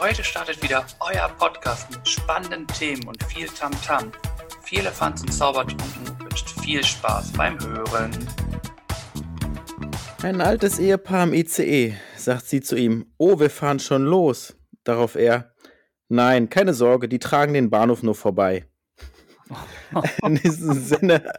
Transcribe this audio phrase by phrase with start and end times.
[0.00, 4.12] Heute startet wieder euer Podcast mit spannenden Themen und viel Tamtam.
[4.62, 8.12] Viel Elefanz und Zaubertrunken wünscht viel Spaß beim Hören.
[10.22, 14.56] Ein altes Ehepaar im ICE, sagt sie zu ihm, oh, wir fahren schon los.
[14.84, 15.52] Darauf er,
[16.08, 18.66] nein, keine Sorge, die tragen den Bahnhof nur vorbei.
[20.22, 21.32] In diesem Sinne,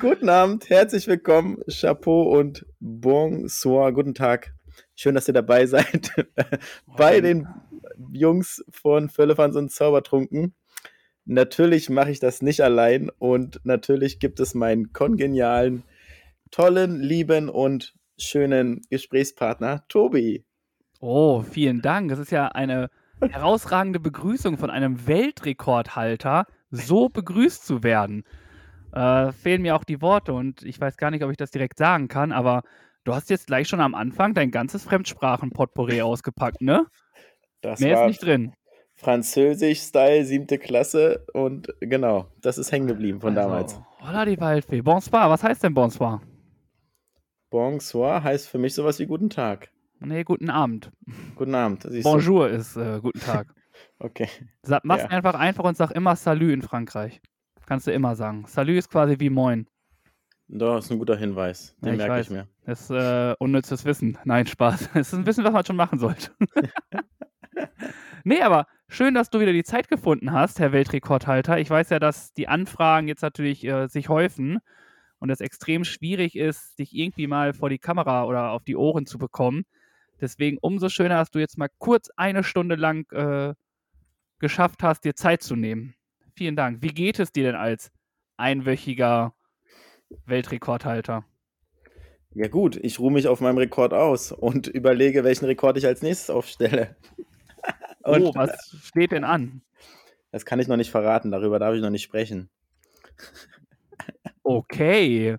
[0.00, 4.55] guten Abend, herzlich willkommen, Chapeau und Bonsoir, guten Tag.
[4.96, 6.10] Schön, dass ihr dabei seid
[6.86, 7.46] bei den
[8.12, 10.54] Jungs von Völlefans und Zaubertrunken.
[11.26, 15.82] Natürlich mache ich das nicht allein und natürlich gibt es meinen kongenialen,
[16.50, 20.44] tollen, lieben und schönen Gesprächspartner Tobi.
[21.00, 22.08] Oh, vielen Dank.
[22.08, 28.24] Das ist ja eine herausragende Begrüßung von einem Weltrekordhalter, so begrüßt zu werden.
[28.92, 31.76] Äh, fehlen mir auch die Worte und ich weiß gar nicht, ob ich das direkt
[31.76, 32.62] sagen kann, aber
[33.06, 36.86] du hast jetzt gleich schon am Anfang dein ganzes Fremdsprachen-Potpourri ausgepackt, ne?
[37.62, 38.52] Das Mehr ist nicht drin.
[38.96, 43.74] Französisch-Style, siebte Klasse und genau, das ist hängen geblieben von damals.
[43.74, 44.80] Also, holla die Waldfee.
[44.82, 46.22] Bonsoir, was heißt denn Bonsoir?
[47.50, 49.70] Bonsoir heißt für mich sowas wie guten Tag.
[50.00, 50.90] Nee, guten Abend.
[51.36, 51.82] Guten Abend.
[51.88, 52.10] siehst du?
[52.10, 53.48] Bonjour ist äh, guten Tag.
[53.98, 54.28] Okay.
[54.62, 55.10] Sag, mach's Ja.
[55.10, 57.20] einfach einfach und sag immer Salut in Frankreich.
[57.66, 58.44] Kannst du immer sagen.
[58.46, 59.66] Salut ist quasi wie Moin.
[60.48, 61.76] Das ist ein guter Hinweis.
[61.80, 62.26] Den Ja, merke weiß.
[62.26, 62.48] ich mir.
[62.64, 64.18] Das ist äh, unnützes Wissen.
[64.24, 64.90] Nein, Spaß.
[64.94, 66.30] Es ist ein Wissen, was man schon machen sollte.
[68.24, 71.58] nee, aber schön, dass du wieder die Zeit gefunden hast, Herr Weltrekordhalter.
[71.58, 74.60] Ich weiß ja, dass die Anfragen jetzt natürlich äh, sich häufen
[75.18, 79.06] und es extrem schwierig ist, dich irgendwie mal vor die Kamera oder auf die Ohren
[79.06, 79.64] zu bekommen.
[80.20, 83.54] Deswegen umso schöner, dass du jetzt mal kurz eine Stunde lang äh,
[84.38, 85.94] geschafft hast, dir Zeit zu nehmen.
[86.36, 86.82] Vielen Dank.
[86.82, 87.90] Wie geht es dir denn als
[88.36, 89.34] einwöchiger
[90.26, 91.24] Weltrekordhalter?
[92.34, 96.02] Ja gut, ich ruhe mich auf meinem Rekord aus und überlege, welchen Rekord ich als
[96.02, 96.96] nächstes aufstelle.
[98.02, 99.62] Und oh, was steht denn an?
[100.36, 102.50] das kann ich noch nicht verraten, darüber darf ich noch nicht sprechen.
[104.48, 105.38] Okay.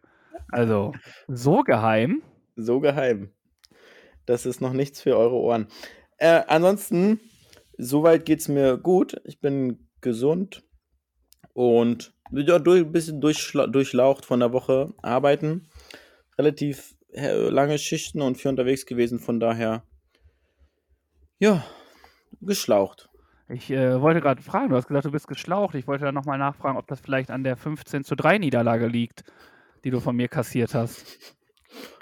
[0.52, 0.92] Also,
[1.30, 2.22] so geheim.
[2.58, 3.32] So geheim.
[4.26, 5.68] Das ist noch nichts für eure Ohren.
[6.18, 7.22] Äh, ansonsten,
[7.78, 9.16] soweit geht es mir gut.
[9.24, 10.66] Ich bin gesund
[11.54, 15.68] und ja, durch, ein bisschen durchschla- durchlaucht von der Woche arbeiten.
[16.38, 19.84] Relativ lange Schichten und viel unterwegs gewesen, von daher,
[21.40, 21.64] ja,
[22.42, 23.10] geschlaucht.
[23.50, 25.74] Ich äh, wollte gerade fragen, du hast gesagt, du bist geschlaucht.
[25.76, 29.24] Ich wollte dann nochmal nachfragen, ob das vielleicht an der 15 zu 3 Niederlage liegt,
[29.86, 31.06] die du von mir kassiert hast.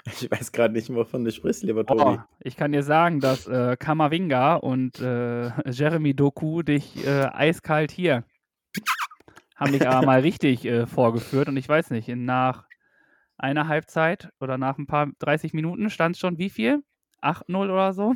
[0.06, 2.18] Ich weiß gerade nicht, wovon du sprichst, lieber Oh, Tobi.
[2.40, 8.22] ich kann dir sagen, dass äh, Kamavinga und äh, Jeremy Doku dich äh, eiskalt hier
[9.56, 11.48] haben dich aber mal richtig äh, vorgeführt.
[11.48, 12.64] Und ich weiß nicht, nach
[13.38, 16.82] einer Halbzeit oder nach ein paar 30 Minuten stand es schon wie viel?
[17.22, 18.14] 8-0 oder so?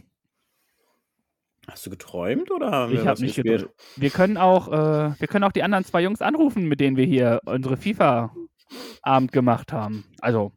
[1.67, 3.69] Hast du geträumt oder haben Ich wir was nicht gespielt?
[3.97, 7.05] Wir können auch, äh, wir können auch die anderen zwei Jungs anrufen, mit denen wir
[7.05, 10.05] hier unsere FIFA-Abend gemacht haben.
[10.21, 10.53] Also,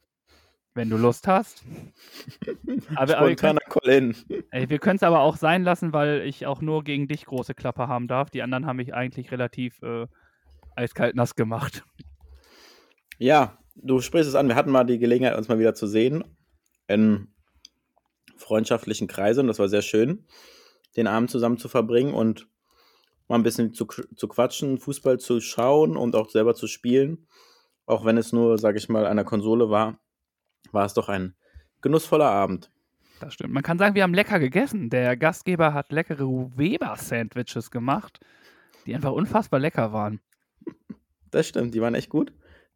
[0.75, 1.63] wenn du Lust hast.
[2.95, 3.35] Aber, aber wir
[4.79, 8.07] können es aber auch sein lassen, weil ich auch nur gegen dich große Klappe haben
[8.07, 8.29] darf.
[8.29, 10.07] Die anderen haben mich eigentlich relativ äh,
[10.75, 11.84] eiskalt nass gemacht.
[13.17, 14.47] Ja, du sprichst es an.
[14.47, 16.23] Wir hatten mal die Gelegenheit, uns mal wieder zu sehen.
[16.88, 17.34] In
[18.38, 19.47] freundschaftlichen Kreisen.
[19.47, 20.28] Das war sehr schön,
[20.95, 22.47] den Abend zusammen zu verbringen und
[23.28, 27.28] mal ein bisschen zu, zu quatschen, Fußball zu schauen und auch selber zu spielen.
[27.85, 30.00] Auch wenn es nur, sage ich mal, an der Konsole war,
[30.72, 31.35] war es doch ein
[31.81, 32.72] genussvoller Abend.
[33.19, 33.53] Das stimmt.
[33.53, 34.89] Man kann sagen, wir haben lecker gegessen.
[34.89, 36.27] Der Gastgeber hat leckere
[36.57, 38.19] Weber-Sandwiches gemacht,
[38.86, 40.19] die einfach unfassbar lecker waren.
[41.31, 42.33] Das stimmt, die waren echt gut.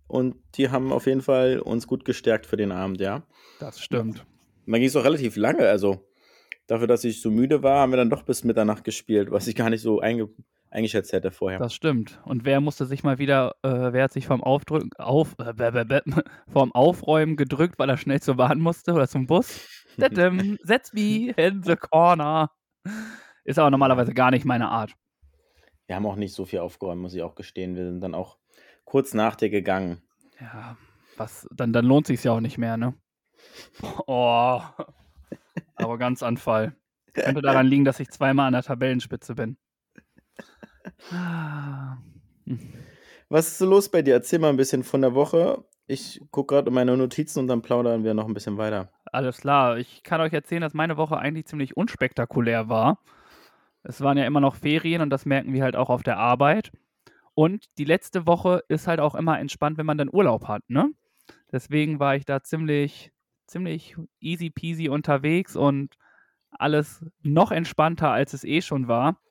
[0.07, 3.23] Und die haben auf jeden Fall uns gut gestärkt für den Abend, ja.
[3.59, 4.25] Das stimmt.
[4.65, 6.07] Man ging es auch relativ lange, also
[6.65, 9.55] dafür, dass ich so müde war, haben wir dann doch bis Mitternacht gespielt, was ich
[9.55, 10.29] gar nicht so einge
[10.69, 11.59] eingeschätzt hätte vorher.
[11.59, 12.19] Das stimmt.
[12.25, 15.71] Und wer musste sich mal wieder, äh, wer hat sich vom, Aufdrücken, auf, äh, bäh,
[15.71, 16.01] bäh, bäh,
[16.51, 19.67] vom Aufräumen gedrückt, weil er schnell zur Bahn musste oder zum Bus?
[19.97, 22.51] Setz me in the corner.
[23.45, 24.91] Ist aber normalerweise gar nicht meine Art.
[25.87, 27.75] Wir haben auch nicht so viel aufgeräumt, muss ich auch gestehen.
[27.75, 28.37] Wir sind dann auch
[28.85, 30.01] kurz nach dir gegangen.
[30.39, 30.77] Ja,
[31.15, 32.93] was, dann, dann lohnt sich's ja auch nicht mehr, ne?
[34.07, 34.61] Oh.
[35.75, 36.75] Arroganzanfall.
[37.13, 39.57] Könnte daran liegen, dass ich zweimal an der Tabellenspitze bin.
[41.11, 41.97] Ah.
[43.29, 44.13] Was ist so los bei dir?
[44.13, 45.63] Erzähl mal ein bisschen von der Woche.
[45.87, 48.91] Ich gucke gerade in meine Notizen und dann plaudern wir noch ein bisschen weiter.
[49.05, 49.77] Alles klar.
[49.77, 52.99] Ich kann euch erzählen, dass meine Woche eigentlich ziemlich unspektakulär war.
[53.87, 56.71] Es waren ja immer noch Ferien und das merken wir halt auch auf der Arbeit.
[57.33, 60.91] Und die letzte Woche ist halt auch immer entspannt, wenn man dann Urlaub hat, ne?
[61.53, 63.13] Deswegen war ich da ziemlich,
[63.45, 65.95] ziemlich easy peasy unterwegs und
[66.51, 69.21] alles noch entspannter, als es eh schon war.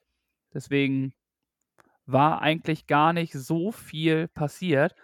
[0.54, 1.12] Deswegen
[2.06, 4.94] war eigentlich gar nicht so viel passiert.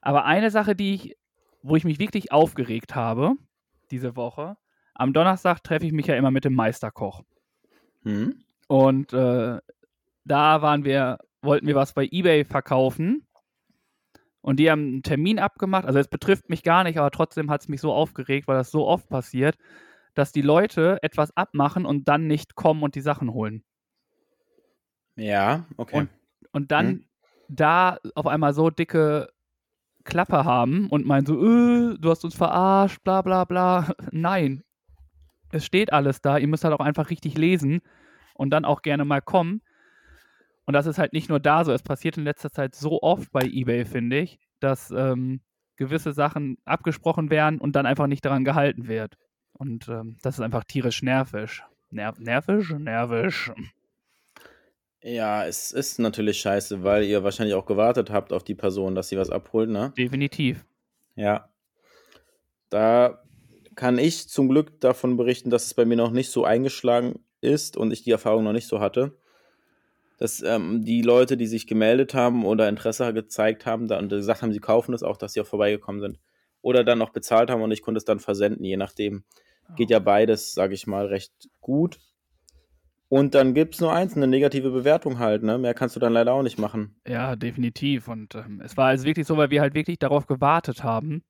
[0.00, 1.16] Aber eine Sache, die ich,
[1.62, 3.34] wo ich mich wirklich aufgeregt habe,
[3.90, 4.56] diese Woche,
[4.94, 7.24] am Donnerstag treffe ich mich ja immer mit dem Meisterkoch.
[8.04, 8.45] Hm?
[8.66, 9.58] Und äh,
[10.24, 13.26] da waren wir, wollten wir was bei eBay verkaufen.
[14.40, 15.86] Und die haben einen Termin abgemacht.
[15.86, 18.70] Also es betrifft mich gar nicht, aber trotzdem hat es mich so aufgeregt, weil das
[18.70, 19.56] so oft passiert,
[20.14, 23.64] dass die Leute etwas abmachen und dann nicht kommen und die Sachen holen.
[25.16, 26.00] Ja, okay.
[26.00, 26.10] Und,
[26.52, 27.04] und dann Hm.
[27.48, 29.28] da auf einmal so dicke
[30.04, 33.94] Klappe haben und meinen so, äh, du hast uns verarscht, bla bla bla.
[34.12, 34.62] Nein.
[35.50, 36.38] Es steht alles da.
[36.38, 37.80] Ihr müsst halt auch einfach richtig lesen
[38.36, 39.62] und dann auch gerne mal kommen.
[40.64, 41.72] Und das ist halt nicht nur da so.
[41.72, 45.40] Es passiert in letzter Zeit so oft bei eBay, finde ich, dass ähm,
[45.76, 49.16] gewisse Sachen abgesprochen werden und dann einfach nicht daran gehalten wird.
[49.52, 51.62] Und ähm, das ist einfach tierisch nervisch.
[51.90, 52.70] Ner nervisch?
[52.72, 53.52] Nervisch.
[55.02, 59.08] Ja, es ist natürlich scheiße, weil ihr wahrscheinlich auch gewartet habt auf die Person, dass
[59.08, 59.92] sie was abholt, ne?
[59.96, 60.66] Definitiv.
[61.14, 61.48] Ja.
[62.70, 63.22] Da
[63.76, 67.76] kann ich zum Glück davon berichten, dass es bei mir noch nicht so eingeschlagen ist
[67.76, 69.16] und ich die Erfahrung noch nicht so hatte.
[70.18, 74.42] Dass ähm, die Leute, die sich gemeldet haben oder Interesse gezeigt haben da, und gesagt
[74.42, 76.18] haben, sie kaufen es auch, dass sie auch vorbeigekommen sind.
[76.62, 79.24] Oder dann noch bezahlt haben und ich konnte es dann versenden, je nachdem.
[79.76, 81.98] Geht ja beides, sage ich mal, recht gut.
[83.08, 85.58] Und dann gibt es nur eins, eine negative Bewertung halt, ne?
[85.58, 86.96] Mehr kannst du dann leider auch nicht machen.
[87.06, 88.08] Ja, definitiv.
[88.08, 91.22] Und ähm, es war also wirklich so, weil wir halt wirklich darauf gewartet haben.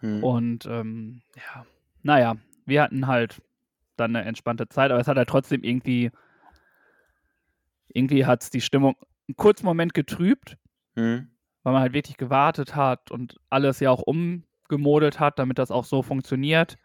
[0.00, 0.22] Hm.
[0.22, 1.66] Und ähm, ja,
[2.02, 2.36] naja,
[2.66, 3.40] wir hatten halt
[3.96, 6.10] dann eine entspannte Zeit, aber es hat halt trotzdem irgendwie,
[7.88, 8.96] irgendwie hat es die Stimmung
[9.28, 10.56] einen kurzen Moment getrübt,
[10.96, 11.28] Hm.
[11.62, 15.84] weil man halt wirklich gewartet hat und alles ja auch umgemodelt hat, damit das auch
[15.84, 16.76] so funktioniert.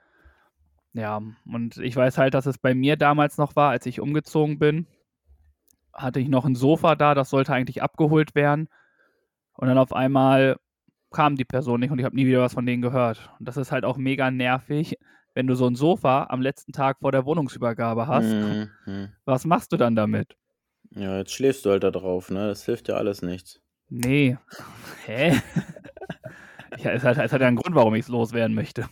[0.94, 4.58] Ja, und ich weiß halt, dass es bei mir damals noch war, als ich umgezogen
[4.58, 4.88] bin,
[5.94, 8.70] hatte ich noch ein Sofa da, das sollte eigentlich abgeholt werden.
[9.54, 10.58] Und dann auf einmal
[11.12, 13.32] kam die Person nicht und ich habe nie wieder was von denen gehört.
[13.40, 14.98] Und das ist halt auch mega nervig,
[15.40, 18.26] wenn du so ein Sofa am letzten Tag vor der Wohnungsübergabe hast.
[18.30, 19.08] Hm, hm.
[19.24, 20.36] Was machst du dann damit?
[20.92, 22.50] Ja, jetzt schläfst du halt da drauf, ne?
[22.50, 23.62] Das hilft ja alles nichts.
[23.88, 24.38] Nee.
[25.06, 25.32] Hä?
[26.80, 28.90] ja, es hat, es hat ja einen Grund, warum ich es loswerden möchte.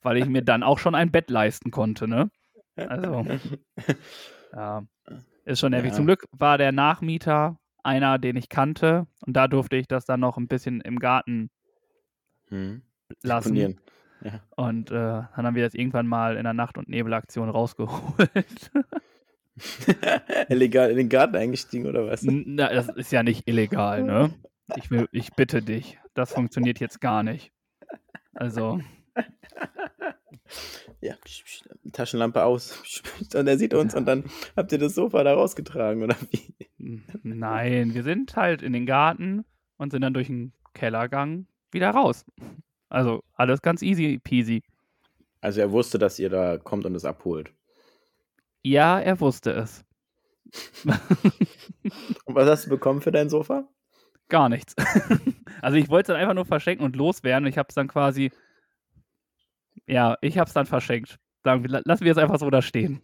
[0.00, 2.30] Weil ich mir dann auch schon ein Bett leisten konnte, ne?
[2.76, 3.26] Also,
[4.54, 4.82] ja.
[5.44, 5.90] Ist schon nervig.
[5.90, 5.96] Ja.
[5.96, 9.06] Zum Glück war der Nachmieter einer, den ich kannte.
[9.26, 11.50] Und da durfte ich das dann noch ein bisschen im Garten
[12.48, 12.80] Hm.
[13.22, 13.54] lassen.
[13.54, 13.80] Deponieren.
[14.22, 14.40] Ja.
[14.56, 18.70] Und äh, dann haben wir das irgendwann mal in der Nacht- und Nebelaktion rausgeholt.
[20.48, 22.22] Illegal in den Garten eingestiegen oder was?
[22.22, 24.32] Na, das ist ja nicht illegal, ne?
[24.76, 25.98] Ich, will, ich bitte dich.
[26.14, 27.52] Das funktioniert jetzt gar nicht.
[28.34, 28.80] Also,
[31.00, 31.14] Ja,
[31.92, 32.82] Taschenlampe aus.
[33.34, 34.24] Und er sieht uns und dann
[34.56, 37.02] habt ihr das Sofa da rausgetragen, oder wie?
[37.22, 39.44] nein, wir sind halt in den Garten
[39.76, 42.26] und sind dann durch den Kellergang wieder raus.
[42.90, 44.62] Also, alles ganz easy peasy.
[45.40, 47.54] Also er wusste, dass ihr da kommt und es abholt.
[48.62, 49.84] Ja, er wusste es.
[52.24, 53.68] Und was hast du bekommen für dein Sofa?
[54.28, 54.74] Gar nichts.
[55.62, 57.46] also, ich wollte es dann einfach nur verschenken und loswerden.
[57.46, 58.30] Ich habe es dann quasi.
[59.86, 61.18] Ja, ich habe es dann verschenkt.
[61.44, 63.00] Wir, lassen wir es einfach so da stehen.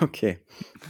[0.00, 0.40] Okay,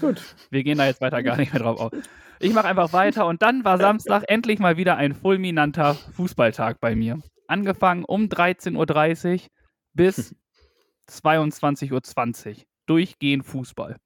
[0.01, 0.23] gut.
[0.51, 1.93] Wir gehen da jetzt weiter gar nicht mehr drauf auf.
[2.41, 6.95] Ich mache einfach weiter und dann war Samstag endlich mal wieder ein fulminanter Fußballtag bei
[6.95, 7.21] mir.
[7.49, 9.49] Angefangen um 13.30 Uhr
[9.95, 10.35] bis
[11.11, 12.63] 22.20 Uhr.
[12.87, 13.97] Durchgehend Fußball.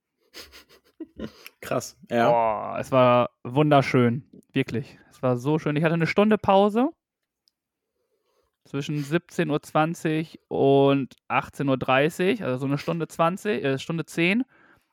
[1.60, 1.98] Krass.
[2.10, 2.30] Ja.
[2.30, 4.24] Boah, es war wunderschön.
[4.52, 4.98] Wirklich.
[5.10, 5.76] Es war so schön.
[5.76, 6.90] Ich hatte eine Stunde Pause
[8.64, 14.44] zwischen 17.20 Uhr und 18.30 Uhr, also so eine Stunde 20, äh, Stunde 10.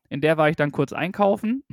[0.09, 1.63] In der war ich dann kurz einkaufen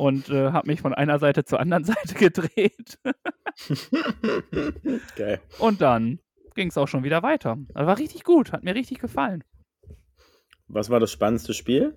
[0.00, 2.98] und äh, habe mich von einer Seite zur anderen Seite gedreht.
[5.16, 5.40] Geil.
[5.58, 6.20] Und dann
[6.54, 7.58] ging es auch schon wieder weiter.
[7.74, 9.44] Also war richtig gut, hat mir richtig gefallen.
[10.68, 11.94] Was war das spannendste Spiel?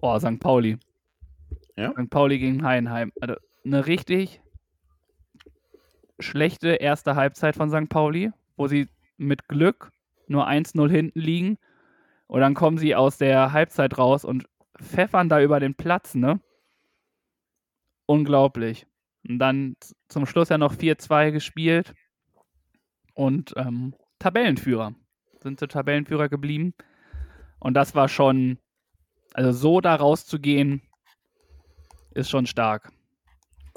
[0.00, 0.40] Oh, St.
[0.40, 0.78] Pauli.
[1.76, 1.92] Ja?
[1.92, 2.10] St.
[2.10, 3.12] Pauli gegen Heidenheim.
[3.20, 4.42] Also eine richtig
[6.18, 7.88] schlechte erste Halbzeit von St.
[7.88, 9.92] Pauli, wo sie mit Glück
[10.26, 11.58] nur 1-0 hinten liegen
[12.26, 14.48] Und dann kommen sie aus der Halbzeit raus und
[14.80, 16.40] pfeffern da über den Platz, ne?
[18.06, 18.86] Unglaublich.
[19.28, 19.76] Und dann
[20.08, 21.94] zum Schluss ja noch 4-2 gespielt
[23.14, 24.94] und ähm, Tabellenführer.
[25.40, 26.74] Sind sie Tabellenführer geblieben.
[27.58, 28.58] Und das war schon,
[29.34, 30.82] also so da rauszugehen,
[32.14, 32.92] ist schon stark.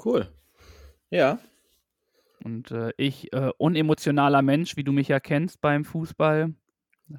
[0.04, 0.28] Cool.
[1.10, 1.38] Ja.
[2.44, 6.54] Und äh, ich, äh, unemotionaler Mensch, wie du mich ja kennst beim Fußball,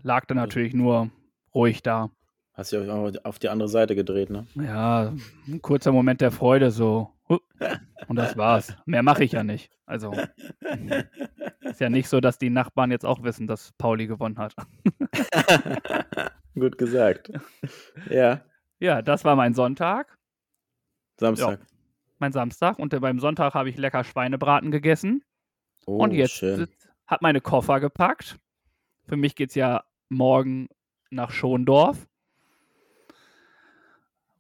[0.04, 1.12] lag da natürlich nur
[1.54, 2.12] ruhig da.
[2.58, 4.48] Hast du auch auf die andere Seite gedreht, ne?
[4.56, 5.14] Ja,
[5.48, 7.14] ein kurzer Moment der Freude, so.
[8.08, 8.76] Und das war's.
[8.88, 9.70] Mehr mache ich ja nicht.
[9.86, 10.12] Also,
[11.62, 14.56] ist ja nicht so, dass die Nachbarn jetzt auch wissen, dass Pauli gewonnen hat.
[16.56, 17.32] Gut gesagt.
[18.10, 18.42] Ja.
[18.80, 20.18] Ja, das war mein Sonntag,
[21.20, 21.60] Samstag.
[22.18, 22.80] mein Samstag.
[22.80, 25.24] Und beim Sonntag habe ich lecker Schweinebraten gegessen.
[25.86, 26.68] Oh, und jetzt schön.
[27.06, 28.40] hat meine Koffer gepackt.
[29.08, 30.70] Für mich geht's ja morgen
[31.12, 32.07] nach Schondorf.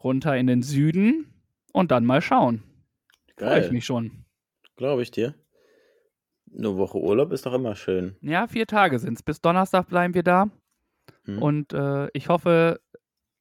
[0.07, 1.33] Runter in den Süden
[1.73, 2.63] und dann mal schauen.
[3.37, 4.25] Freue ich mich schon.
[4.77, 5.35] Glaube ich dir.
[6.57, 8.15] Eine Woche Urlaub ist doch immer schön.
[8.21, 9.21] Ja, vier Tage sind's.
[9.21, 10.49] Bis Donnerstag bleiben wir da.
[11.25, 11.41] Hm.
[11.41, 12.79] Und äh, ich hoffe,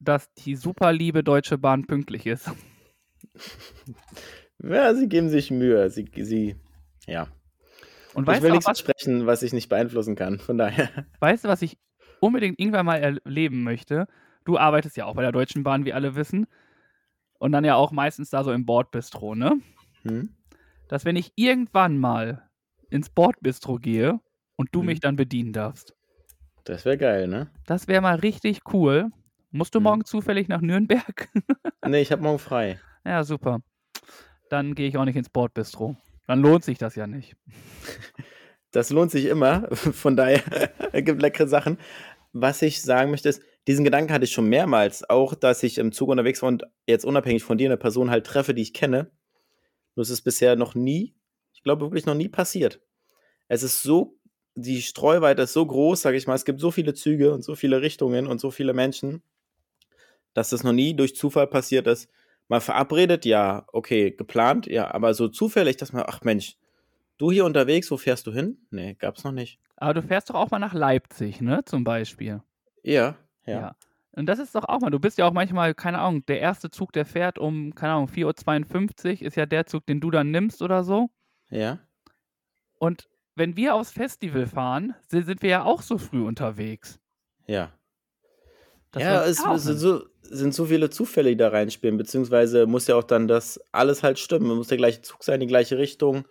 [0.00, 2.50] dass die super liebe Deutsche Bahn pünktlich ist.
[4.62, 5.90] Ja, sie geben sich Mühe.
[5.90, 6.56] Sie, sie
[7.06, 7.28] ja.
[8.14, 10.38] Und Ich will nichts was, sprechen, was ich nicht beeinflussen kann.
[10.38, 10.88] Von daher.
[11.20, 11.76] weißt du, was ich
[12.20, 14.06] unbedingt irgendwann mal erleben möchte?
[14.46, 16.46] Du arbeitest ja auch bei der Deutschen Bahn, wie alle wissen.
[17.38, 19.60] Und dann ja auch meistens da so im Bordbistro, ne?
[20.02, 20.30] Hm?
[20.88, 22.48] Dass wenn ich irgendwann mal
[22.88, 24.20] ins Bordbistro gehe
[24.56, 24.86] und du Mhm.
[24.86, 25.94] mich dann bedienen darfst.
[26.64, 27.50] Das wäre geil, ne?
[27.66, 29.10] Das wäre mal richtig cool.
[29.50, 29.84] Musst du Mhm.
[29.84, 31.28] morgen zufällig nach Nürnberg?
[31.84, 32.80] Nee, ich habe morgen frei.
[33.04, 33.60] ja, super.
[34.48, 35.96] Dann gehe ich auch nicht ins Bordbistro.
[36.26, 37.36] Dann lohnt sich das ja nicht.
[38.72, 39.68] Das lohnt sich immer.
[39.74, 40.40] Von daher,
[40.92, 41.78] es gibt leckere Sachen.
[42.32, 45.08] Was ich sagen möchte, ist, diesen Gedanken hatte ich schon mehrmals.
[45.08, 48.26] Auch, dass ich im Zug unterwegs war und jetzt unabhängig von dir eine Person halt
[48.26, 49.11] treffe, die ich kenne.
[49.94, 51.14] Nur es ist bisher noch nie,
[51.52, 52.80] ich glaube wirklich noch nie passiert.
[53.49, 54.18] Es ist so,
[54.54, 56.35] die Streuweite ist so groß, sage ich mal.
[56.35, 59.23] Es gibt so viele Züge und so viele Richtungen und so viele Menschen,
[60.35, 62.11] dass das noch nie durch Zufall passiert ist.
[62.49, 66.56] Mal verabredet, ja, okay, geplant, ja, aber so zufällig, dass man, ach Mensch,
[67.18, 68.58] Du hier unterwegs, wo fährst du hin?
[68.70, 69.58] Nee, gab's noch nicht.
[69.76, 71.64] Aber du fährst doch auch mal nach Leipzig, ne?
[71.64, 72.42] Zum Beispiel.
[72.82, 73.76] Ja, ja.
[74.12, 76.70] Und das ist doch auch mal, du bist ja auch manchmal, keine Ahnung, der erste
[76.70, 80.30] Zug, der fährt um, keine Ahnung, 4.52 Uhr, ist ja der Zug, den du dann
[80.30, 81.10] nimmst oder so.
[81.50, 81.80] Ja.
[82.78, 86.98] Und wenn wir aufs Festival fahren, si- sind wir ja auch so früh unterwegs.
[87.46, 87.72] Ja.
[88.92, 92.94] Das ja, es sind so, sind so viele Zufälle, die da reinspielen, beziehungsweise muss ja
[92.96, 94.56] auch dann das alles halt stimmen.
[94.56, 96.26] Muss der gleiche Zug sein, die gleiche Richtung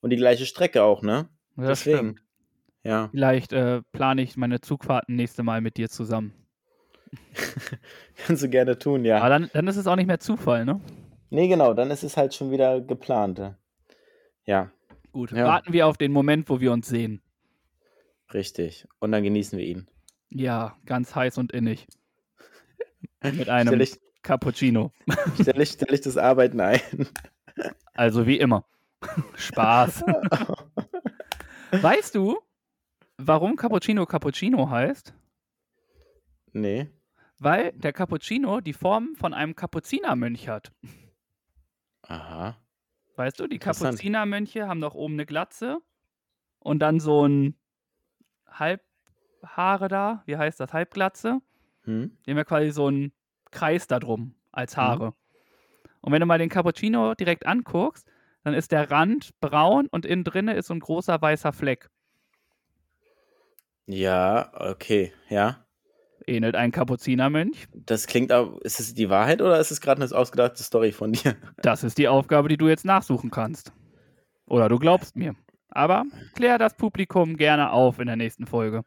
[0.00, 1.28] und die gleiche Strecke auch, ne?
[1.56, 2.20] Ja, das stimmt.
[2.82, 3.08] Ja.
[3.12, 6.32] Vielleicht äh, plane ich meine Zugfahrten nächste Mal mit dir zusammen.
[8.26, 9.18] Kannst du gerne tun, ja.
[9.18, 10.80] Aber dann, dann ist es auch nicht mehr Zufall, ne?
[11.30, 13.40] Nee, genau, dann ist es halt schon wieder geplant.
[14.44, 14.70] ja.
[15.12, 15.44] Gut, Ja.
[15.46, 17.20] warten wir auf den Moment, wo wir uns sehen.
[18.32, 18.86] richtig.
[19.00, 19.88] Und dann genießen wir ihn.
[20.28, 21.88] Ja, ganz heiß und innig.
[23.22, 24.92] Mit einem Stell ich, Cappuccino.
[25.40, 26.80] stell, ich, stell ich das Arbeiten ein.
[27.94, 28.64] Also wie immer.
[29.34, 30.04] Spaß.
[31.72, 32.38] Weißt du,
[33.16, 35.12] warum Cappuccino Cappuccino heißt?
[36.52, 36.88] nee.
[37.40, 40.72] Weil der Cappuccino die Form von einem Kapuzinermönch hat.
[42.02, 42.56] Aha.
[43.16, 43.58] Weißt du, die.
[43.58, 45.78] Kapuzinermönche haben doch oben eine Glatze
[46.58, 47.54] und dann so ein
[48.46, 50.22] Halbhaare da.
[50.26, 50.72] Wie heißt das?
[50.74, 51.40] Halbglatze.
[51.84, 52.16] Hm?
[52.26, 53.12] Die haben ja quasi so einen
[53.50, 54.80] Kreis da drum als Mhm.
[54.82, 55.14] Haare.
[56.02, 58.06] Und wenn du mal den Cappuccino direkt anguckst,
[58.44, 61.88] dann ist der Rand braun und innen drinne ist so ein großer weißer Fleck.
[63.86, 65.64] Ja, okay, ja.
[66.26, 67.66] Ähnelt ein Kapuzinermönch.
[67.74, 71.12] Das klingt aber, ist es die Wahrheit oder ist es gerade eine ausgedachte Story von
[71.12, 71.36] dir?
[71.62, 73.72] Das ist die Aufgabe, die du jetzt nachsuchen kannst.
[74.46, 75.34] Oder du glaubst mir.
[75.70, 78.82] Aber klär das Publikum gerne auf in der nächsten Folge.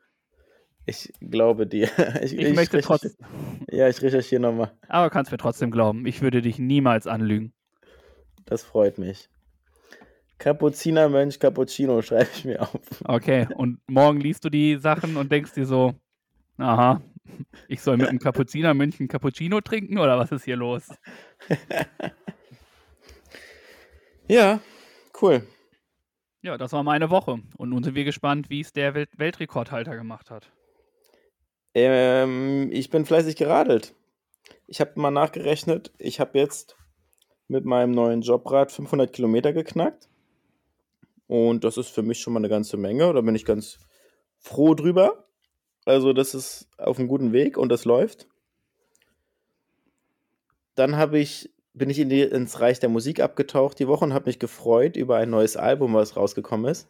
[0.85, 1.89] Ich glaube dir.
[2.21, 3.11] Ich, möchte recherchiere- trotzdem.
[3.71, 4.71] Ja, ich recherchiere nochmal.
[4.89, 6.05] Aber kannst mir trotzdem glauben.
[6.05, 7.53] Ich würde dich niemals anlügen.
[8.45, 9.29] Das freut mich.
[10.37, 12.71] Kapuzinermönch Cappuccino schreibe ich mir auf.
[13.05, 15.93] Okay, und morgen liest du die Sachen und denkst dir so,
[16.57, 17.01] aha,
[17.67, 20.87] ich soll mit einem Kapuzinermönch ein Cappuccino trinken oder was ist hier los?
[24.27, 24.61] Ja,
[25.21, 25.45] cool.
[26.41, 27.39] Ja, das war meine Woche.
[27.57, 30.51] Und nun sind wir gespannt, wie es der Welt Weltrekordhalter gemacht hat.
[31.73, 33.93] Ähm, ich bin fleißig geradelt.
[34.67, 35.91] Ich habe mal nachgerechnet.
[35.97, 36.77] Ich habe jetzt
[37.47, 40.09] mit meinem neuen Jobrad 500 Kilometer geknackt.
[41.27, 43.13] Und das ist für mich schon mal eine ganze Menge.
[43.13, 43.79] Da bin ich ganz
[44.39, 45.25] froh drüber.
[45.85, 48.27] Also das ist auf einem guten Weg und das läuft.
[50.75, 54.13] Dann habe ich, bin ich in die, ins Reich der Musik abgetaucht die Woche und
[54.13, 56.89] habe mich gefreut über ein neues Album, was rausgekommen ist.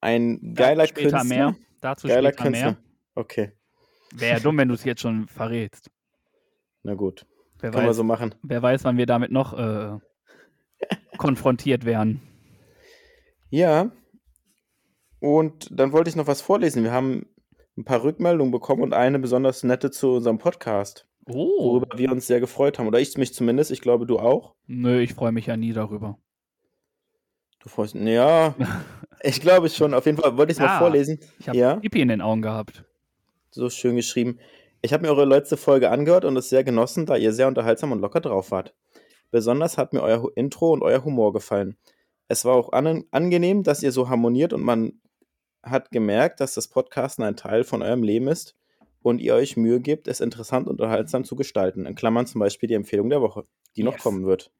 [0.00, 1.24] Ein geiler später Künstler.
[1.36, 1.56] mehr.
[1.80, 2.66] Dazu Geiler später Künstler.
[2.72, 2.76] mehr.
[3.14, 3.52] Okay,
[4.14, 5.90] Wäre dumm, wenn du es jetzt schon verrätst.
[6.82, 7.26] na gut.
[7.58, 8.34] Wer Können wir weiß, so machen.
[8.42, 9.98] wer weiß, wann wir damit noch äh,
[11.18, 12.22] konfrontiert werden.
[13.50, 13.90] Ja.
[15.18, 16.82] Und dann wollte ich noch was vorlesen.
[16.82, 17.26] Wir haben
[17.80, 21.64] ein paar Rückmeldungen bekommen und eine besonders nette zu unserem Podcast, Oh.
[21.64, 22.86] worüber wir uns sehr gefreut haben.
[22.86, 23.70] Oder ich mich zumindest.
[23.70, 24.54] Ich glaube, du auch.
[24.66, 26.18] Nö, ich freue mich ja nie darüber.
[27.60, 28.54] Du freust Ja,
[29.22, 29.94] ich glaube schon.
[29.94, 30.78] Auf jeden Fall wollte ich es mal Ja.
[30.78, 31.18] vorlesen.
[31.38, 31.76] Ich habe Ja.
[31.76, 32.84] Pipi in den Augen gehabt.
[33.50, 34.38] So schön geschrieben.
[34.82, 37.92] Ich habe mir eure letzte Folge angehört und es sehr genossen, da ihr sehr unterhaltsam
[37.92, 38.74] und locker drauf wart.
[39.30, 41.76] Besonders hat mir euer Intro und euer Humor gefallen.
[42.28, 45.00] Es war auch an angenehm, dass ihr so harmoniert und man
[45.62, 48.56] hat gemerkt, dass das Podcasten ein Teil von eurem Leben ist
[49.02, 51.86] und ihr euch Mühe gebt, es interessant und unterhaltsam zu gestalten.
[51.86, 53.44] In Klammern zum Beispiel die Empfehlung der Woche,
[53.76, 54.02] die noch Yes.
[54.02, 54.50] kommen wird.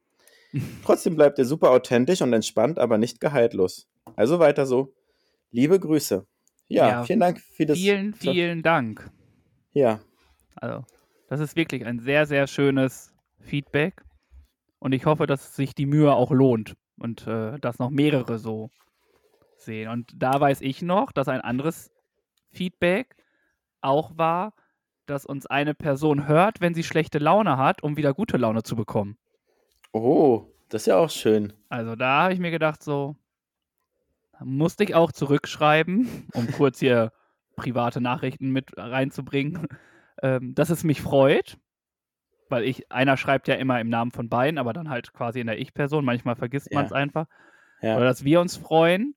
[0.84, 3.88] Trotzdem bleibt ihr super authentisch und entspannt, aber nicht gehaltlos.
[4.16, 4.92] Also weiter so.
[5.50, 6.26] Liebe Grüße.
[6.68, 7.78] Ja, Ja, vielen Dank für das.
[7.78, 9.10] Vielen, vielen Dank.
[9.72, 10.00] Ja,
[10.56, 10.84] Also,
[11.28, 14.02] das ist wirklich ein sehr, sehr schönes Feedback.
[14.78, 18.70] Und ich hoffe, dass sich die Mühe auch lohnt und äh, dass noch mehrere so
[19.62, 19.88] sehen.
[19.90, 21.90] Und da weiß ich noch, dass ein anderes
[22.52, 23.16] Feedback
[23.80, 24.54] auch war,
[25.06, 28.76] dass uns eine Person hört, wenn sie schlechte Laune hat, um wieder gute Laune zu
[28.76, 29.18] bekommen.
[29.92, 31.52] Oh, das ist ja auch schön.
[31.68, 33.16] Also da habe ich mir gedacht, so
[34.42, 37.12] musste ich auch zurückschreiben, um kurz hier
[37.56, 39.66] private Nachrichten mit reinzubringen,
[40.22, 41.58] ähm, dass es mich freut,
[42.48, 45.46] weil ich, einer schreibt ja immer im Namen von beiden, aber dann halt quasi in
[45.46, 46.96] der Ich-Person, manchmal vergisst man es Ja.
[46.96, 47.26] einfach.
[47.82, 47.96] Ja.
[47.96, 49.14] Oder dass wir uns freuen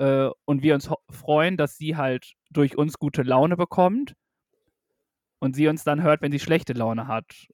[0.00, 4.14] äh, und wir uns freuen, dass sie halt durch uns gute Laune bekommt
[5.38, 7.48] und sie uns dann hört, wenn sie schlechte Laune hat.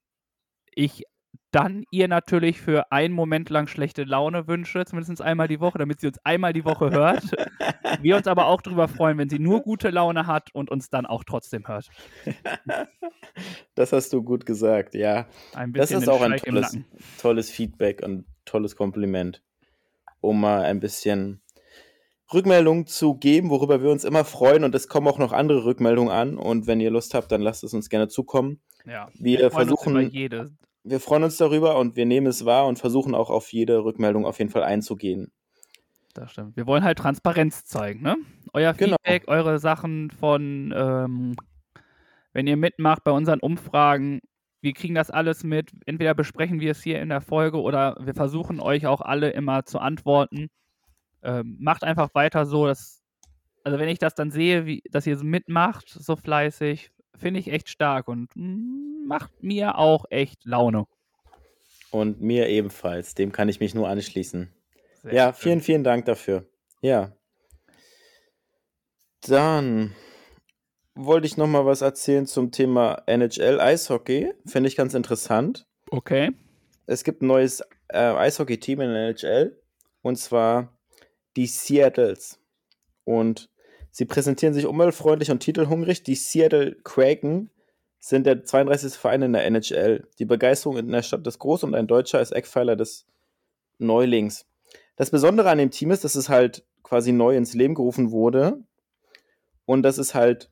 [0.72, 1.04] Ich
[1.50, 6.00] dann ihr natürlich für einen Moment lang schlechte Laune wünsche, zumindest einmal die Woche, damit
[6.00, 7.24] sie uns einmal die Woche hört.
[8.02, 11.06] wir uns aber auch darüber freuen, wenn sie nur gute Laune hat und uns dann
[11.06, 11.88] auch trotzdem hört.
[13.74, 15.26] Das hast du gut gesagt, ja.
[15.54, 16.78] Ein Das ist auch ein tolles,
[17.20, 19.42] tolles Feedback und tolles Kompliment,
[20.20, 21.40] um mal ein bisschen
[22.32, 24.64] Rückmeldung zu geben, worüber wir uns immer freuen.
[24.64, 26.36] Und es kommen auch noch andere Rückmeldungen an.
[26.38, 28.60] Und wenn ihr Lust habt, dann lasst es uns gerne zukommen.
[28.84, 30.56] Ja, Wir uns versuchen-.
[30.84, 34.24] Wir freuen uns darüber und wir nehmen es wahr und versuchen auch auf jede Rückmeldung
[34.24, 35.32] auf jeden Fall einzugehen.
[36.14, 36.56] Das stimmt.
[36.56, 38.16] Wir wollen halt Transparenz zeigen, ne?
[38.52, 38.96] Euer Genau.
[39.04, 41.34] Feedback, eure Sachen von, ähm,
[42.32, 44.20] wenn ihr mitmacht bei unseren Umfragen,
[44.62, 45.72] wir kriegen das alles mit.
[45.86, 49.64] Entweder besprechen wir es hier in der Folge oder wir versuchen euch auch alle immer
[49.64, 50.48] zu antworten.
[51.26, 53.02] Ähm, macht einfach weiter so, dass,
[53.64, 57.68] also wenn ich das dann sehe, wie, dass ihr mitmacht, so fleißig, finde ich echt
[57.68, 60.86] stark und mm, macht mir auch echt Laune.
[61.90, 63.14] Und mir ebenfalls.
[63.14, 64.52] Dem kann ich mich nur anschließen.
[65.02, 65.42] Sehr Ja, schön.
[65.42, 66.46] vielen, vielen Dank dafür.
[66.80, 67.12] Ja.
[69.22, 69.94] Dann
[70.94, 74.32] wollte ich noch mal was erzählen zum Thema NHL Eishockey.
[74.46, 75.66] Finde ich ganz interessant.
[75.90, 76.32] Okay.
[76.86, 79.60] Es gibt ein neues äh, Eishockey-Team in der NHL
[80.02, 80.75] und zwar
[81.36, 82.38] die Seattles.
[83.04, 83.50] Und
[83.90, 86.02] sie präsentieren sich umweltfreundlich und titelhungrig.
[86.02, 87.50] Die Seattle Kraken
[87.98, 88.94] sind der 32.
[88.94, 90.08] Verein in der NHL.
[90.18, 93.06] Die Begeisterung in der Stadt ist groß und ein Deutscher ist Eckpfeiler des
[93.78, 94.46] Neulings.
[94.96, 98.60] Das Besondere an dem Team ist, dass es halt quasi neu ins Leben gerufen wurde
[99.66, 100.50] und dass es halt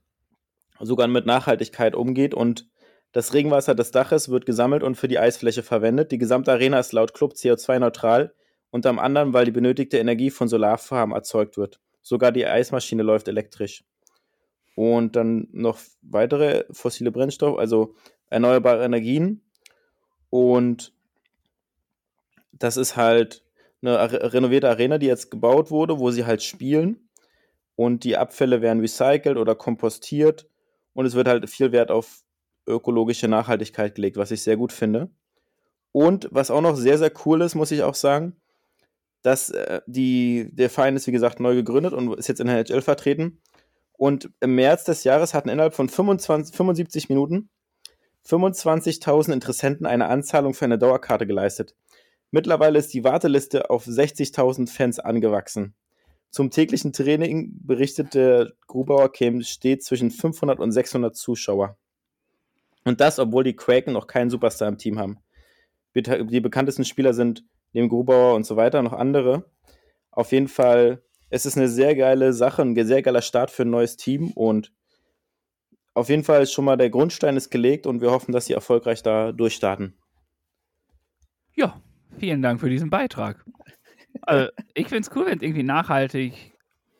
[0.80, 2.68] sogar mit Nachhaltigkeit umgeht und
[3.12, 6.10] das Regenwasser des Daches wird gesammelt und für die Eisfläche verwendet.
[6.10, 8.34] Die gesamte Arena ist laut Club CO2-neutral,
[8.74, 11.78] unter anderem, weil die benötigte Energie von Solarfarmen erzeugt wird.
[12.02, 13.84] Sogar die Eismaschine läuft elektrisch.
[14.74, 17.94] Und dann noch weitere fossile Brennstoffe, also
[18.30, 19.42] erneuerbare Energien.
[20.28, 20.92] Und
[22.50, 23.44] das ist halt
[23.80, 27.08] eine re- renovierte Arena, die jetzt gebaut wurde, wo sie halt spielen.
[27.76, 30.48] Und die Abfälle werden recycelt oder kompostiert.
[30.94, 32.24] Und es wird halt viel Wert auf
[32.66, 35.10] ökologische Nachhaltigkeit gelegt, was ich sehr gut finde.
[35.92, 38.34] Und was auch noch sehr, sehr cool ist, muss ich auch sagen,
[39.24, 42.58] dass äh, die, der Verein ist, wie gesagt, neu gegründet und ist jetzt in der
[42.58, 43.40] NHL vertreten.
[43.94, 47.48] Und im März des Jahres hatten innerhalb von 25, 75 Minuten
[48.28, 51.74] 25.000 Interessenten eine Anzahlung für eine Dauerkarte geleistet.
[52.30, 55.74] Mittlerweile ist die Warteliste auf 60.000 Fans angewachsen.
[56.30, 61.78] Zum täglichen Training berichtete Grubauer kämen stets zwischen 500 und 600 Zuschauer.
[62.84, 65.18] Und das, obwohl die Kraken noch keinen Superstar im Team haben.
[65.94, 69.44] Die bekanntesten Spieler sind neben Grubauer und so weiter noch andere.
[70.10, 73.70] Auf jeden Fall, es ist eine sehr geile Sache, ein sehr geiler Start für ein
[73.70, 74.72] neues Team und
[75.92, 78.52] auf jeden Fall ist schon mal der Grundstein ist gelegt und wir hoffen, dass sie
[78.52, 79.94] erfolgreich da durchstarten.
[81.54, 81.80] Ja,
[82.18, 83.44] vielen Dank für diesen Beitrag.
[84.26, 86.54] Also, ich finde es cool, wenn es irgendwie nachhaltig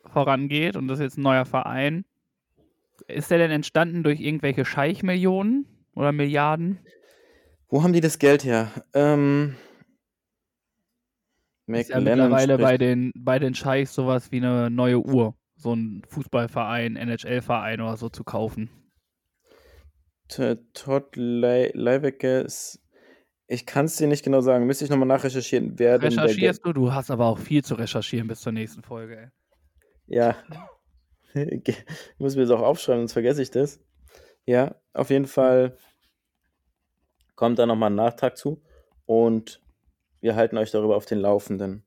[0.05, 2.05] vorangeht und das ist jetzt ein neuer Verein.
[3.07, 6.77] Ist der denn entstanden durch irgendwelche Scheichmillionen oder Milliarden?
[7.69, 8.69] Wo haben die das Geld her?
[8.93, 9.55] Ähm,
[11.67, 15.35] Ist ja mittlerweile bei den, bei den Scheichs sowas wie eine neue Uhr.
[15.55, 18.69] So ein Fußballverein, NHL-Verein oder so zu kaufen.
[20.27, 22.81] Todd Le Leiwecke ist.
[23.47, 24.65] Ich kann es dir nicht genau sagen.
[24.65, 26.01] Müsste ich nochmal nachrecherchieren, wer.
[26.01, 26.73] Recherchierst du?
[26.73, 29.17] Du hast aber auch viel zu recherchieren bis zur nächsten Folge.
[29.17, 29.29] Ey.
[30.07, 30.35] Ja.
[31.33, 31.85] ich
[32.17, 33.79] muss mir das auch aufschreiben, sonst vergesse ich das.
[34.45, 35.77] Ja, auf jeden Fall
[37.35, 38.61] kommt da nochmal ein Nachtrag zu
[39.05, 39.61] und
[40.25, 41.83] wir halten euch darüber auf den Laufenden.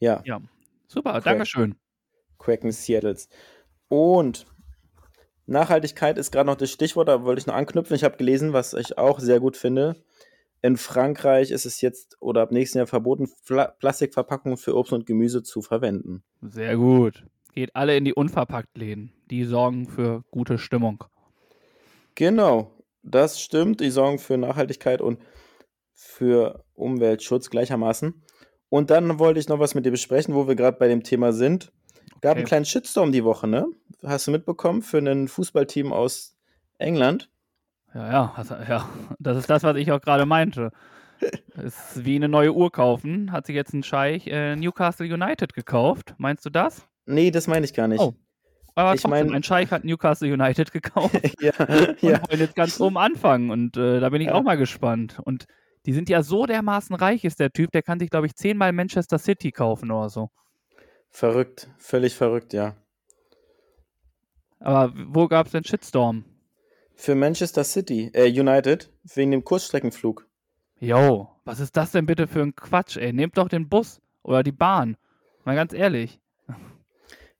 [0.00, 0.40] Ja, Ja,
[0.88, 1.26] super, Korrekt.
[1.26, 1.76] Dankeschön.
[2.38, 3.28] Kraken Seattles.
[3.88, 4.46] Und
[5.46, 7.94] Nachhaltigkeit ist gerade noch das Stichwort, da wollte ich noch anknüpfen.
[7.94, 9.94] Ich habe gelesen, was ich auch sehr gut finde.
[10.62, 15.04] In Frankreich ist es jetzt oder ab nächsten Jahr verboten, Pla Plastikverpackungen für Obst und
[15.04, 16.24] Gemüse zu verwenden.
[16.40, 17.24] Sehr gut.
[17.54, 19.12] Geht alle in die Unverpacktläden.
[19.30, 21.04] Die sorgen für gute Stimmung.
[22.14, 23.80] Genau, das stimmt.
[23.80, 25.18] Die sorgen für Nachhaltigkeit und
[26.04, 28.22] für Umweltschutz gleichermaßen.
[28.68, 31.32] Und dann wollte ich noch was mit dir besprechen, wo wir gerade bei dem Thema
[31.32, 31.72] sind.
[32.20, 32.38] Gab Okay.
[32.40, 33.66] einen kleinen Shitstorm die Woche, ne?
[34.04, 36.36] Hast du mitbekommen für ein Fußballteam aus
[36.78, 37.30] England?
[37.94, 38.88] Ja, ja, also, ja.
[39.18, 40.72] Das ist das, was ich auch gerade meinte.
[41.62, 43.30] Ist wie eine neue Uhr kaufen.
[43.30, 46.14] Hat sich jetzt ein Scheich äh, Newcastle United gekauft.
[46.18, 46.86] Meinst du das?
[47.06, 48.00] Nee, das meine ich gar nicht.
[48.00, 48.14] Oh.
[48.74, 52.20] Aber Ich trotzdem, mein- ein Scheich hat Newcastle United gekauft ja, und ja.
[52.28, 53.50] wollen jetzt ganz oben anfangen.
[53.50, 54.34] Und äh, da bin ich Ja.
[54.34, 55.18] auch mal gespannt.
[55.24, 55.46] Und
[55.86, 58.72] die sind ja so dermaßen reich, ist der Typ, der kann sich, glaube ich, zehnmal
[58.72, 60.30] Manchester City kaufen oder so.
[61.10, 62.74] Verrückt, völlig verrückt, ja.
[64.60, 66.24] Aber wo gab es den Shitstorm?
[66.94, 70.26] Für Manchester City, äh, United, wegen dem Kurzstreckenflug.
[70.80, 73.12] Yo, was ist das denn bitte für ein Quatsch, ey?
[73.12, 74.96] Nehmt doch den Bus oder die Bahn.
[75.44, 76.20] Mal ganz ehrlich.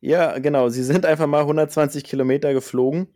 [0.01, 0.69] Ja, genau.
[0.69, 3.09] Sie sind einfach mal 120 Kilometer geflogen,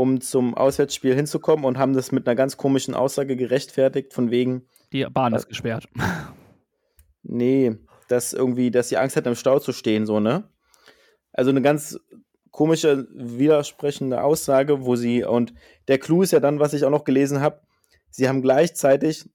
[0.00, 4.66] um zum Auswärtsspiel hinzukommen und haben das mit einer ganz komischen Aussage gerechtfertigt, von wegen,
[4.94, 5.88] Die Bahn Äh, ist gesperrt.
[7.22, 7.76] nee,
[8.08, 10.48] dass irgendwie, dass sie Angst hat, im Stau zu stehen, so, ne?
[11.32, 11.98] Also eine ganz
[12.50, 15.52] komische, widersprechende Aussage, wo sie, und
[15.88, 17.60] der Clou ist ja dann, was ich auch noch gelesen habe,
[18.10, 19.28] sie haben gleichzeitig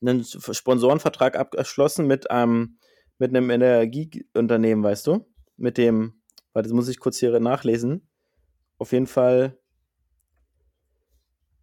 [0.00, 2.78] einen Sponsorenvertrag abgeschlossen mit einem,
[3.18, 5.26] mit einem Energieunternehmen, weißt du?
[5.56, 8.08] Mit dem, warte, das muss ich kurz hier nachlesen.
[8.80, 9.58] Auf jeden Fall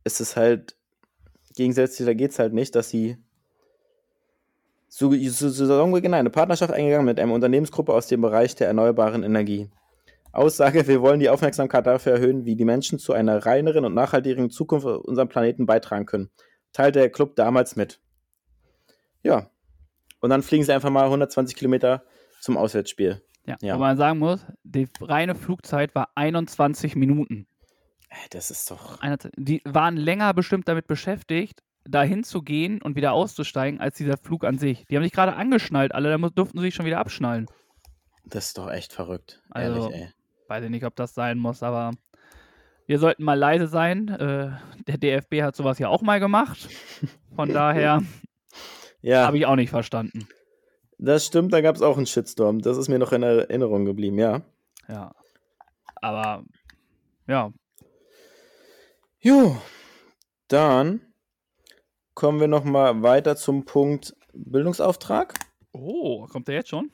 [0.04, 0.78] ist es halt
[1.56, 3.18] gegensätzlich, da geht es halt nicht, dass sie
[4.88, 9.72] sagen wir genau, eine Partnerschaft eingegangen mit einer Unternehmensgruppe aus dem Bereich der erneuerbaren Energie.
[10.32, 14.52] Aussage, wir wollen die Aufmerksamkeit dafür erhöhen, wie die Menschen zu einer reineren und nachhaltigeren
[14.52, 16.30] Zukunft auf unserem Planeten beitragen können.
[16.72, 18.00] Teilte der Club damals mit.
[19.24, 19.50] Ja.
[20.20, 22.04] Und dann fliegen sie einfach mal 120 Kilometer
[22.42, 23.24] zum Auswärtsspiel.
[23.48, 23.76] Ja, Ja.
[23.76, 27.48] wo man sagen muss, die reine Flugzeit war 21 Minuten.
[28.32, 29.00] Das ist doch.
[29.02, 34.18] 21 Die waren länger bestimmt damit beschäftigt, dahin zu gehen und wieder auszusteigen, als dieser
[34.18, 34.86] Flug an sich.
[34.90, 37.48] Die haben sich gerade angeschnallt, alle, da durften sie sich schon wieder abschnallen.
[38.26, 39.42] Das ist doch echt verrückt.
[39.50, 40.10] Also- Ehrlich, ey.
[40.50, 41.92] Weiß ich nicht, ob das sein muss, aber
[42.86, 44.08] wir sollten mal leise sein.
[44.08, 44.52] Äh,
[44.88, 46.70] der DFB hat sowas ja auch mal gemacht.
[47.36, 48.02] Von daher
[49.02, 50.28] Ja, habe ich auch nicht verstanden.
[50.98, 52.60] Das stimmt, da gab es auch einen Shitstorm.
[52.62, 54.42] Das ist mir noch in Erinnerung geblieben, ja.
[54.88, 55.14] Ja.
[56.02, 56.44] Aber
[57.28, 57.52] ja,
[59.20, 59.58] Jo,
[60.48, 61.02] dann
[62.14, 65.34] kommen wir noch mal weiter zum Punkt Bildungsauftrag.
[65.74, 66.92] Oh, kommt der jetzt schon?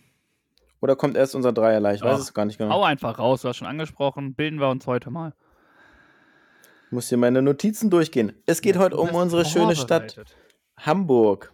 [0.81, 1.95] Oder kommt erst unser Dreierlei?
[1.95, 2.73] Ich weiß Ach, es gar nicht genau.
[2.73, 4.33] Hau einfach raus, du hast schon angesprochen.
[4.33, 5.33] Bilden wir uns heute mal.
[6.87, 8.33] Ich muss hier meine Notizen durchgehen.
[8.45, 10.19] Es geht heute um unsere schöne Stadt.
[10.77, 11.52] Hamburg.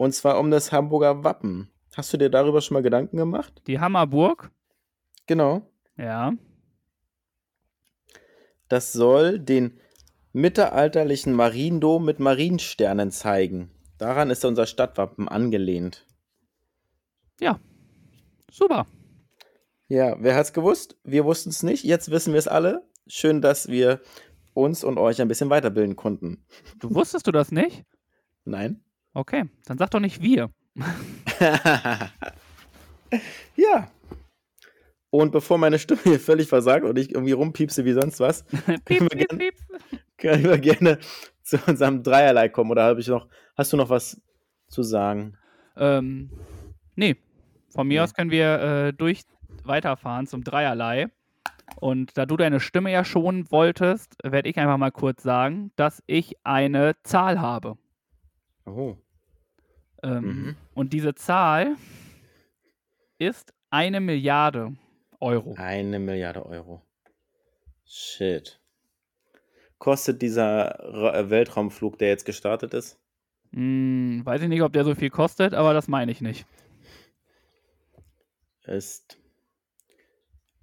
[0.00, 1.68] Und zwar um das Hamburger Wappen.
[1.94, 3.60] Hast du dir darüber schon mal Gedanken gemacht?
[3.66, 4.50] Die Hammerburg.
[5.26, 5.70] Genau.
[5.98, 6.32] Ja.
[8.70, 9.78] Das soll den
[10.32, 13.70] mittelalterlichen Mariendom mit Mariensternen zeigen.
[13.98, 16.06] Daran ist unser Stadtwappen angelehnt.
[18.50, 18.86] Super.
[19.86, 20.96] Ja, wer hat's gewusst?
[21.04, 21.84] Wir wussten es nicht.
[21.84, 22.88] Jetzt wissen wir es alle.
[23.06, 24.00] Schön, dass wir
[24.54, 26.46] uns und euch ein bisschen weiterbilden konnten.
[26.78, 27.84] Du wusstest du das nicht?
[28.46, 28.82] Nein?
[29.14, 30.50] Okay, dann sag doch nicht wir.
[33.56, 33.88] ja.
[35.10, 38.44] Und bevor meine Stimme hier völlig versagt und ich irgendwie rumpiepse wie sonst was,
[38.84, 39.54] piep, piep, gern- piep.
[40.18, 40.98] können wir gerne
[41.42, 42.70] zu unserem Dreierlei kommen.
[42.70, 44.20] Oder habe ich noch, hast du noch was
[44.68, 45.36] zu sagen?
[45.76, 46.30] Ähm,
[46.94, 47.16] nee.
[47.70, 48.04] Von mir Nee.
[48.04, 49.22] aus können wir äh, durch
[49.64, 51.08] weiterfahren zum Dreierlei.
[51.80, 56.02] Und da du deine Stimme ja schonen wolltest, werde ich einfach mal kurz sagen, dass
[56.06, 57.76] ich eine Zahl habe.
[58.76, 58.96] Oh.
[60.02, 60.56] Ähm, Mhm.
[60.74, 61.76] Und diese Zahl
[63.18, 64.76] ist eine Milliarde
[65.20, 65.54] Euro.
[65.56, 66.82] Eine Milliarde Euro.
[67.84, 68.60] Shit.
[69.78, 72.98] Kostet dieser äh, Weltraumflug, der jetzt gestartet ist?
[73.52, 76.46] Hm, weiß ich nicht, ob der so viel kostet, aber das meine ich nicht.
[78.64, 79.18] Ist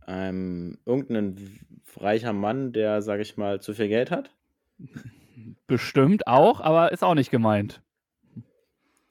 [0.07, 1.59] ähm, irgendein
[1.97, 4.31] reicher Mann, der, sag ich mal, zu viel Geld hat?
[5.67, 7.81] Bestimmt auch, aber ist auch nicht gemeint.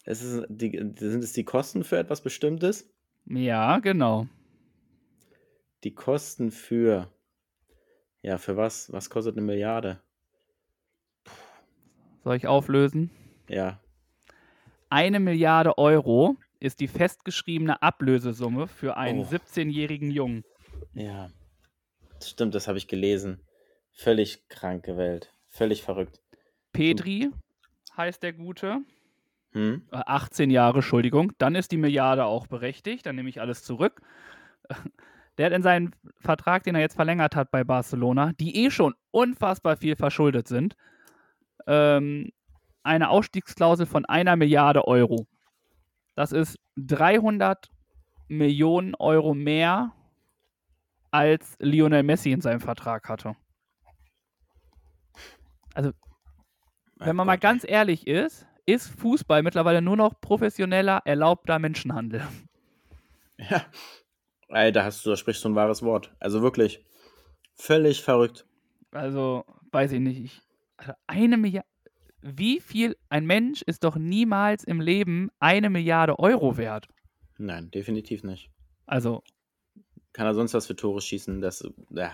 [0.07, 2.89] Es ist die, sind es die Kosten für etwas Bestimmtes?
[3.27, 4.29] Ja, genau.
[5.85, 7.13] Die Kosten für.
[8.23, 8.91] Ja, für was?
[8.93, 10.01] Was kostet eine Milliarde?
[12.25, 13.11] Soll ich auflösen?
[13.49, 13.81] Ja.
[14.89, 19.25] Eine Milliarde Euro ist die festgeschriebene Ablösesumme für einen Oh.
[19.29, 20.45] 17-jährigen Jungen.
[20.95, 21.31] Ja.
[22.23, 23.41] Stimmt, das habe ich gelesen.
[23.93, 25.33] Völlig kranke Welt.
[25.49, 26.21] Völlig verrückt.
[26.73, 27.31] Petri
[27.97, 28.79] heißt der Gute.
[29.57, 29.83] Hm?
[29.91, 31.33] Äh, 18 Jahre, Entschuldigung.
[31.39, 33.07] Dann ist die Milliarde auch berechtigt.
[33.07, 34.03] Dann nehme ich alles zurück.
[35.39, 38.95] Der hat in seinen Vertrag, den er jetzt verlängert hat bei Barcelona, die eh schon
[39.11, 40.77] unfassbar viel verschuldet sind,
[41.67, 42.33] ähm,
[42.83, 45.27] eine Ausstiegsklausel von einer Milliarde Euro.
[46.15, 47.69] Das ist 300
[48.29, 49.93] Millionen Euro mehr,
[51.11, 53.37] als Lionel Messi in seinem Vertrag hatte.
[55.75, 55.93] Also,
[56.97, 62.27] wenn man mal ganz ehrlich ist, ist Fußball mittlerweile nur noch professioneller, erlaubter Menschenhandel.
[63.39, 63.65] Ja.
[64.49, 66.15] Ey, da hast du, da sprichst du ein wahres Wort.
[66.21, 66.85] Also wirklich.
[67.55, 68.47] Völlig verrückt.
[68.93, 70.25] Also, weiß ich nicht.
[70.25, 70.41] Ich,
[70.77, 71.69] also eine Milliarde.
[72.23, 76.89] Wie viel ein Mensch ist doch niemals im Leben eine Milliarde Euro wert?
[77.39, 78.51] Nein, definitiv nicht.
[78.87, 79.23] Also,
[80.13, 81.41] Kann er sonst was für Tore schießen?
[81.41, 82.13] Das ja,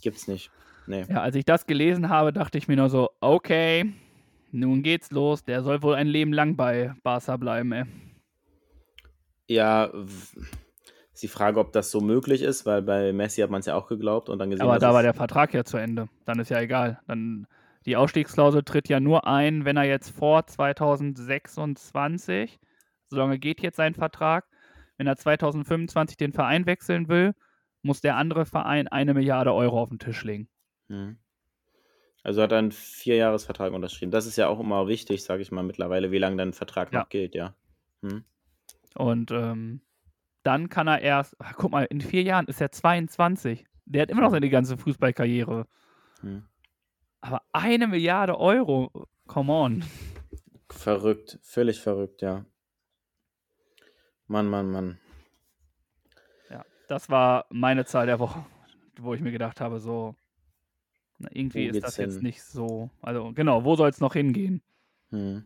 [0.00, 0.50] gibt's nicht.
[0.86, 1.04] Nee.
[1.08, 3.92] ja, als ich das gelesen habe, dachte ich mir nur so, okay,
[4.56, 5.44] nun geht's los.
[5.44, 7.84] Der soll wohl ein Leben lang bei Barca bleiben, ey.
[9.48, 13.66] Ja, ist die Frage, ob das so möglich ist, weil bei Messi hat man es
[13.66, 16.08] ja auch geglaubt und dann gesehen, Aber da war der Vertrag ja zu Ende.
[16.24, 17.00] Dann ist ja egal.
[17.06, 17.46] Dann
[17.86, 22.58] die Ausstiegsklausel tritt ja nur ein, wenn er jetzt vor 2026,
[23.08, 24.46] solange geht jetzt sein Vertrag,
[24.96, 27.34] wenn er 2025 den Verein wechseln will,
[27.82, 30.48] muss der andere Verein eine Milliarde Euro auf den Tisch legen.
[30.88, 31.18] Mhm.
[32.26, 34.10] Also hat er einen Vierjahresvertrag unterschrieben.
[34.10, 36.98] Das ist ja auch immer wichtig, sage ich mal, mittlerweile, wie lange dein Vertrag Ja.
[37.02, 37.54] noch gilt, ja.
[38.00, 38.24] Mhm.
[38.96, 39.80] Und ähm,
[40.42, 43.64] dann kann er erst, ach, guck mal, in vier Jahren ist er 22.
[43.84, 45.68] Der hat immer noch seine ganze Fußballkarriere.
[46.22, 46.48] Mhm.
[47.20, 49.84] Aber eine Milliarde Euro, come on.
[50.68, 52.44] Verrückt, völlig verrückt, ja.
[54.26, 54.98] Mann, Mann, Mann.
[56.50, 58.44] Ja, das war meine Zahl der Woche,
[58.98, 60.16] wo ich mir gedacht habe, so,
[61.18, 62.22] na, irgendwie ist das jetzt hin?
[62.22, 62.90] nicht so.
[63.00, 64.62] Also, genau, wo soll es noch hingehen?
[65.10, 65.44] Hm.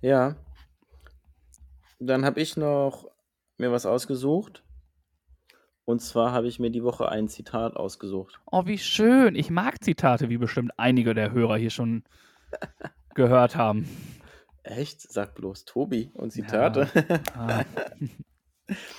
[0.00, 0.36] Ja.
[1.98, 3.08] Dann habe ich noch
[3.56, 4.62] mir was ausgesucht.
[5.84, 8.40] Und zwar habe ich mir die Woche ein Zitat ausgesucht.
[8.50, 9.36] Oh, wie schön.
[9.36, 12.02] Ich mag Zitate, wie bestimmt einige der Hörer hier schon
[13.14, 13.88] gehört haben.
[14.64, 15.00] Echt?
[15.00, 16.88] Sag bloß Tobi und Zitate.
[17.34, 17.64] Ah,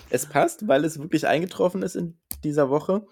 [0.10, 3.06] Es passt, weil es wirklich eingetroffen ist in dieser Woche.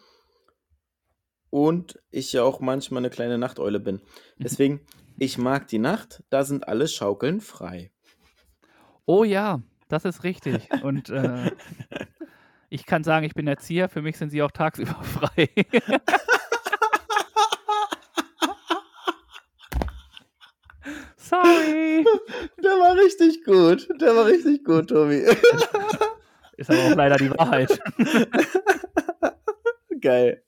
[1.50, 4.02] Und ich ja auch manchmal eine kleine Nachteule bin.
[4.38, 4.82] Deswegen,
[5.18, 7.92] ich mag die Nacht, da sind alle Schaukeln frei.
[9.06, 10.68] oh ja, das ist richtig.
[10.84, 11.52] Und äh,
[12.70, 15.50] ich kann sagen, ich bin Erzieher, für mich sind sie auch tagsüber frei.
[21.18, 22.06] Sorry.
[22.64, 23.88] Der war richtig gut.
[24.00, 25.26] Der war richtig gut, Tobi.
[26.58, 27.80] Ist aber auch leider die Wahrheit.
[30.06, 30.44] Geil.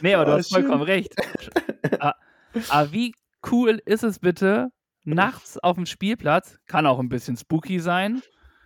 [0.00, 0.92] Nee, aber du Oh, hast vollkommen schön.
[0.94, 1.14] recht.
[1.98, 2.14] Aber,
[2.68, 3.14] aber wie
[3.50, 4.68] cool ist es bitte,
[5.04, 8.22] nachts auf dem Spielplatz, kann auch ein bisschen spooky sein,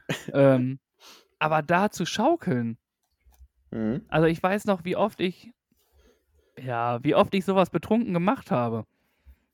[0.34, 0.78] ähm,
[1.38, 2.76] aber da zu schaukeln.
[3.70, 4.04] Mhm.
[4.08, 5.52] Also ich weiß noch, wie oft ich,
[6.62, 8.84] ja, wie oft ich sowas betrunken gemacht habe.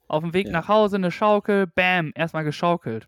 [0.09, 0.53] Auf dem Weg Ja.
[0.53, 3.07] nach Hause eine Schaukel, bam, erstmal geschaukelt.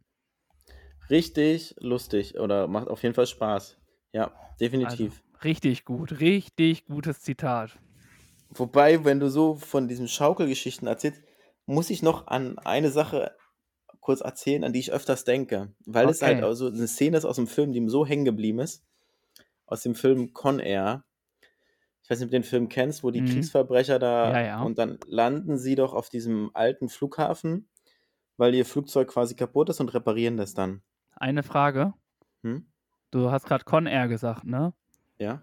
[1.10, 3.76] Richtig lustig oder macht auf jeden Fall Spaß.
[4.12, 5.20] Ja, definitiv.
[5.20, 7.78] Also, richtig gut, richtig gutes Zitat.
[8.50, 11.22] Wobei, wenn du so von diesen Schaukelgeschichten erzählst,
[11.66, 13.34] muss ich noch an eine Sache
[14.00, 15.74] kurz erzählen, an die ich öfters denke.
[15.86, 16.34] Weil es Okay.
[16.34, 18.84] halt also eine Szene ist aus dem Film, die mir so hängen geblieben ist.
[19.66, 21.04] Aus dem Film Con Air.
[22.02, 23.26] Ich weiß nicht, ob du den Film kennst, wo die Mhm.
[23.28, 24.62] Kriegsverbrecher da Ja, ja.
[24.62, 27.68] und dann landen sie doch auf diesem alten Flughafen,
[28.36, 30.82] weil ihr Flugzeug quasi kaputt ist und reparieren das dann.
[31.16, 31.94] Eine Frage.
[32.42, 32.66] Hm?
[33.12, 34.74] Du hast gerade Con Air gesagt, ne?
[35.22, 35.42] Ja?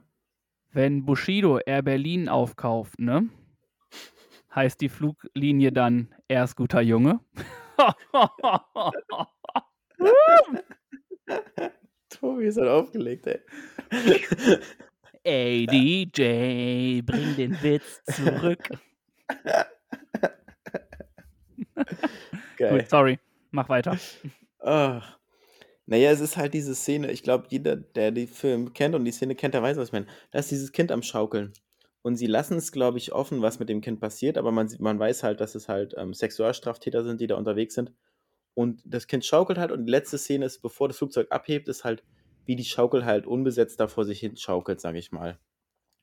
[0.72, 3.28] wenn Bushido Air Berlin aufkauft, ne?
[4.54, 7.20] Heißt die Fluglinie dann erst guter Junge?
[12.10, 13.39] Tobi ist halt aufgelegt, ey.
[15.24, 18.70] Ey, DJ, bring den Witz zurück.
[22.58, 22.80] Geil.
[22.80, 23.20] Gut, sorry,
[23.52, 23.98] mach weiter.
[24.60, 25.18] Ach.
[25.89, 29.12] Naja, es ist halt diese Szene, ich glaube, jeder, der den Film kennt und die
[29.12, 30.06] Szene kennt, der weiß, was ich meine.
[30.32, 31.52] Da ist dieses Kind am Schaukeln.
[32.04, 34.80] Und sie lassen es, glaube ich, offen, was mit dem Kind passiert, aber man, sieht-
[34.82, 37.91] man weiß halt, dass es halt ähm, Sexualstraftäter sind, die da unterwegs sind.
[38.54, 41.84] Und das Kind schaukelt halt und die letzte Szene ist, bevor das Flugzeug abhebt, ist
[41.86, 42.04] halt,
[42.45, 45.39] wie die Schaukel halt unbesetzt da vor sich hin schaukelt, sage ich mal.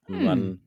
[0.07, 0.25] Hm.
[0.25, 0.61] man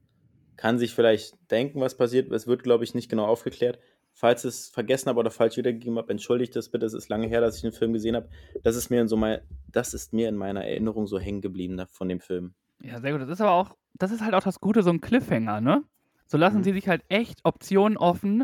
[0.57, 2.31] kann sich vielleicht denken, was passiert.
[2.31, 3.79] Es wird, glaube ich, nicht genau aufgeklärt.
[4.19, 6.85] Falls ich es vergessen habe oder falsch wiedergegeben habe, entschuldigt das bitte.
[6.85, 8.27] Es ist lange her, dass ich den Film gesehen habe.
[8.63, 9.39] Das ist mir in so mein,
[9.71, 12.53] das ist mir in meiner Erinnerung so hängen geblieben von dem Film.
[12.83, 13.21] Ja, sehr gut.
[13.21, 15.85] Das ist aber auch, das ist halt auch das Gute, so ein Cliffhanger, ne?
[16.25, 16.63] So lassen Mhm.
[16.65, 18.43] sie sich halt echt Optionen offen.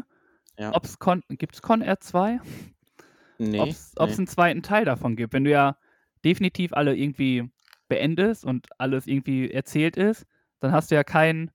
[0.57, 0.73] Ja.
[0.73, 2.39] Ob's Con, gibt's Con Air 2?
[3.37, 3.59] Nee.
[3.59, 3.67] Ob
[4.09, 5.33] es einen zweiten Teil davon gibt.
[5.33, 5.77] Wenn du ja
[6.23, 7.51] definitiv alle irgendwie
[7.89, 10.25] beendest und alles irgendwie erzählt ist,
[10.61, 11.51] dann hast du ja keinen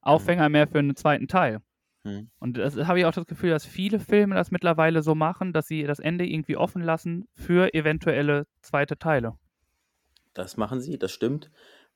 [0.00, 1.60] Aufhänger mehr für einen zweiten Teil.
[2.04, 2.30] Hm.
[2.38, 5.66] Und das habe ich auch das Gefühl, dass viele Filme das mittlerweile so machen, dass
[5.66, 9.36] sie das Ende irgendwie offen lassen für eventuelle zweite Teile.
[10.34, 11.50] Das machen sie, das stimmt.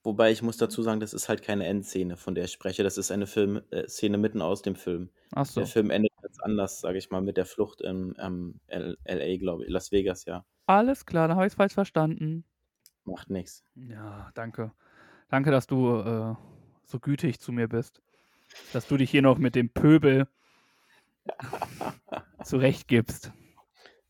[0.04, 2.82] Wobei ich muss dazu sagen, das ist halt keine Endszene, von der ich spreche.
[2.82, 5.10] Das ist eine Film, äh, Szene mitten aus dem Film.
[5.32, 5.60] Ach so.
[5.60, 9.64] Der Film endet ganz anders, sage ich mal, mit der Flucht im ähm, LA, glaube
[9.64, 9.70] ich.
[9.70, 10.44] Las Vegas, ja.
[10.66, 12.44] Alles klar, dann habe ich es falsch verstanden.
[13.04, 13.64] Macht nichts.
[13.76, 14.72] Ja, danke.
[15.28, 16.34] Danke, dass du äh,
[16.84, 18.02] so gütig zu mir bist.
[18.72, 20.26] Dass du dich hier noch mit dem Pöbel
[22.44, 23.32] zurechtgibst.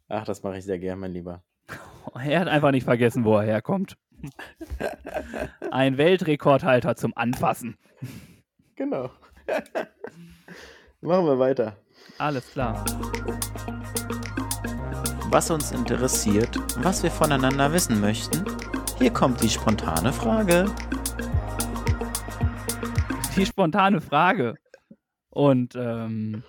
[0.09, 1.43] Ach, das mache ich sehr gern, mein Lieber.
[2.15, 3.97] Er hat einfach nicht vergessen, wo er herkommt.
[5.71, 7.79] Ein Weltrekordhalter zum Anfassen.
[8.75, 9.11] Genau.
[11.01, 11.77] Machen wir weiter.
[12.19, 12.85] Alles klar.
[15.31, 18.45] was uns interessiert, was wir voneinander wissen möchten.
[18.99, 20.67] Hier kommt die spontane Frage.
[23.37, 24.57] Die spontane Frage.
[25.31, 26.43] Und ähm,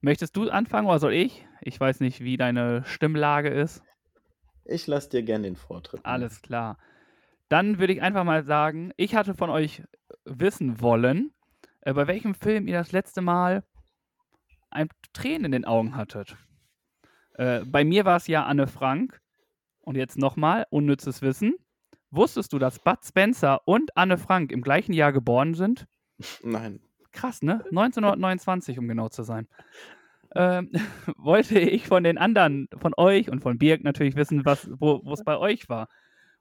[0.00, 1.46] möchtest du anfangen oder soll ich?
[1.60, 3.82] Ich weiß nicht, wie deine Stimmlage ist.
[4.64, 6.00] Ich lasse dir gern den Vortritt.
[6.04, 6.78] Alles klar.
[7.48, 9.82] Dann würde ich einfach mal sagen, ich hatte von euch
[10.24, 11.32] wissen wollen,
[11.82, 13.62] äh, bei welchem Film ihr das letzte Mal
[14.70, 16.36] ein Tränen in den Augen hattet.
[17.34, 19.20] Äh, bei mir war es ja Anne Frank.
[19.80, 21.54] Und jetzt nochmal, unnützes Wissen.
[22.16, 25.86] Wusstest du, dass Bud Spencer und Anne Frank im gleichen Jahr geboren sind?
[26.42, 26.80] Nein.
[27.12, 27.64] Krass, ne?
[27.66, 29.48] 1929, um genau zu sein.
[30.34, 30.70] Ähm,
[31.16, 35.12] wollte ich von den anderen, von euch und von Birg natürlich wissen, was, wo wo
[35.12, 35.88] es bei euch war.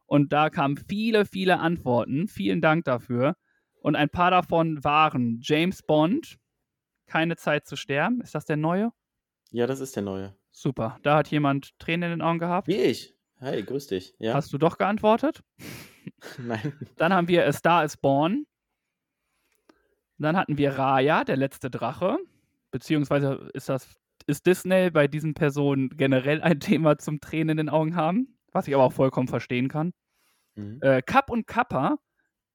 [0.06, 2.28] Und da kamen viele, viele Antworten.
[2.28, 3.36] Vielen Dank dafür.
[3.82, 6.38] Und ein paar davon waren James Bond,
[7.08, 8.22] Keine Zeit zu sterben.
[8.22, 8.92] Ist das der neue?
[9.52, 10.36] Ja, das ist der neue.
[10.52, 11.00] Super.
[11.04, 12.68] Da hat jemand Tränen in den Augen gehabt.
[12.68, 13.15] Wie ich.
[13.46, 14.16] Hi, grüß dich.
[14.18, 14.34] Ja?
[14.34, 15.44] Hast du doch geantwortet?
[16.40, 16.74] Nein.
[16.98, 18.48] Dann haben wir A Star is Born.
[20.18, 22.18] Dann hatten wir Raya, der letzte Drache.
[22.72, 23.88] Beziehungsweise ist das
[24.26, 28.68] ist Disney bei diesen Personen generell ein Thema zum Tränen in den Augen haben, was
[28.68, 29.94] ich aber auch vollkommen verstehen kann.
[30.56, 30.80] Mhm.
[30.82, 31.98] Äh, Kapp und Kappa,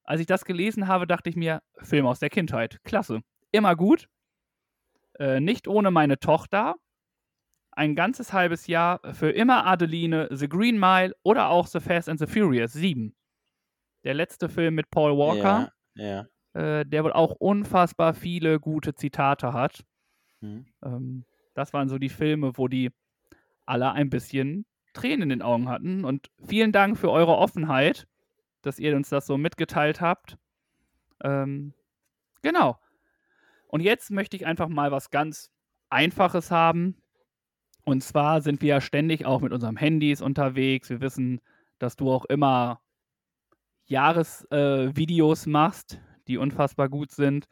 [0.02, 3.20] als ich das gelesen habe, dachte ich mir, Film aus der Kindheit, klasse,
[3.52, 4.08] immer gut.
[5.20, 6.74] Äh, nicht ohne meine Tochter,
[7.72, 12.18] ein ganzes halbes Jahr für immer Adeline, The Green Mile oder auch The Fast and
[12.18, 13.14] the Furious 7.
[14.04, 16.80] Der letzte Film mit Paul Walker, Ja, ja.
[16.80, 19.84] äh, der wohl auch unfassbar viele gute Zitate hat.
[20.40, 20.66] Mhm.
[20.82, 22.90] Ähm, das waren so die Filme, wo die
[23.66, 26.04] alle ein bisschen Tränen in den Augen hatten.
[26.04, 28.08] Und vielen Dank für eure Offenheit,
[28.62, 30.36] dass ihr uns das so mitgeteilt habt.
[31.22, 31.74] Ähm,
[32.42, 32.78] genau.
[33.68, 35.50] Und jetzt möchte ich einfach mal was ganz
[35.90, 36.99] Einfaches haben.
[37.90, 40.90] Und zwar sind wir ja ständig auch mit unserem Handys unterwegs.
[40.90, 41.40] Wir wissen,
[41.78, 42.80] dass du auch immer
[43.86, 47.48] Jahresvideos äh, machst, die unfassbar gut sind.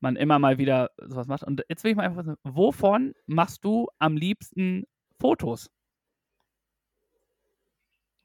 [0.00, 1.44] Man immer mal wieder sowas macht.
[1.44, 4.84] Und jetzt will ich mal einfach wissen, wovon machst du am liebsten
[5.18, 5.70] Fotos?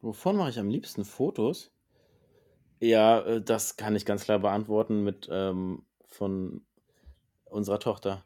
[0.02, 1.72] Wovon mache ich am liebsten Fotos?
[2.82, 6.66] Ja, äh, das kann ich ganz klar beantworten mit ähm, von
[7.46, 8.26] unserer Tochter.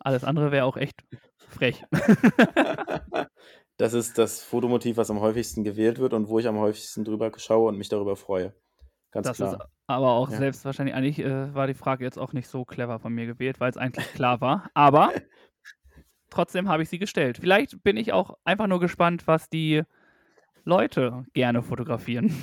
[0.00, 1.04] Alles andere wäre auch echt
[1.48, 1.84] frech.
[3.76, 7.32] Das ist das Fotomotiv, was am häufigsten gewählt wird und wo ich am häufigsten drüber
[7.38, 8.52] schaue und mich darüber freue.
[9.10, 9.54] Ganz Das klar.
[9.54, 10.36] ist aber auch Ja.
[10.36, 13.58] selbst wahrscheinlich, eigentlich äh, war die Frage jetzt auch nicht so clever von mir gewählt,
[13.58, 14.70] weil es eigentlich klar war.
[14.74, 15.12] Aber
[16.30, 17.38] trotzdem habe ich sie gestellt.
[17.40, 19.82] Vielleicht bin ich auch einfach nur gespannt, was die
[20.64, 22.34] Leute gerne fotografieren.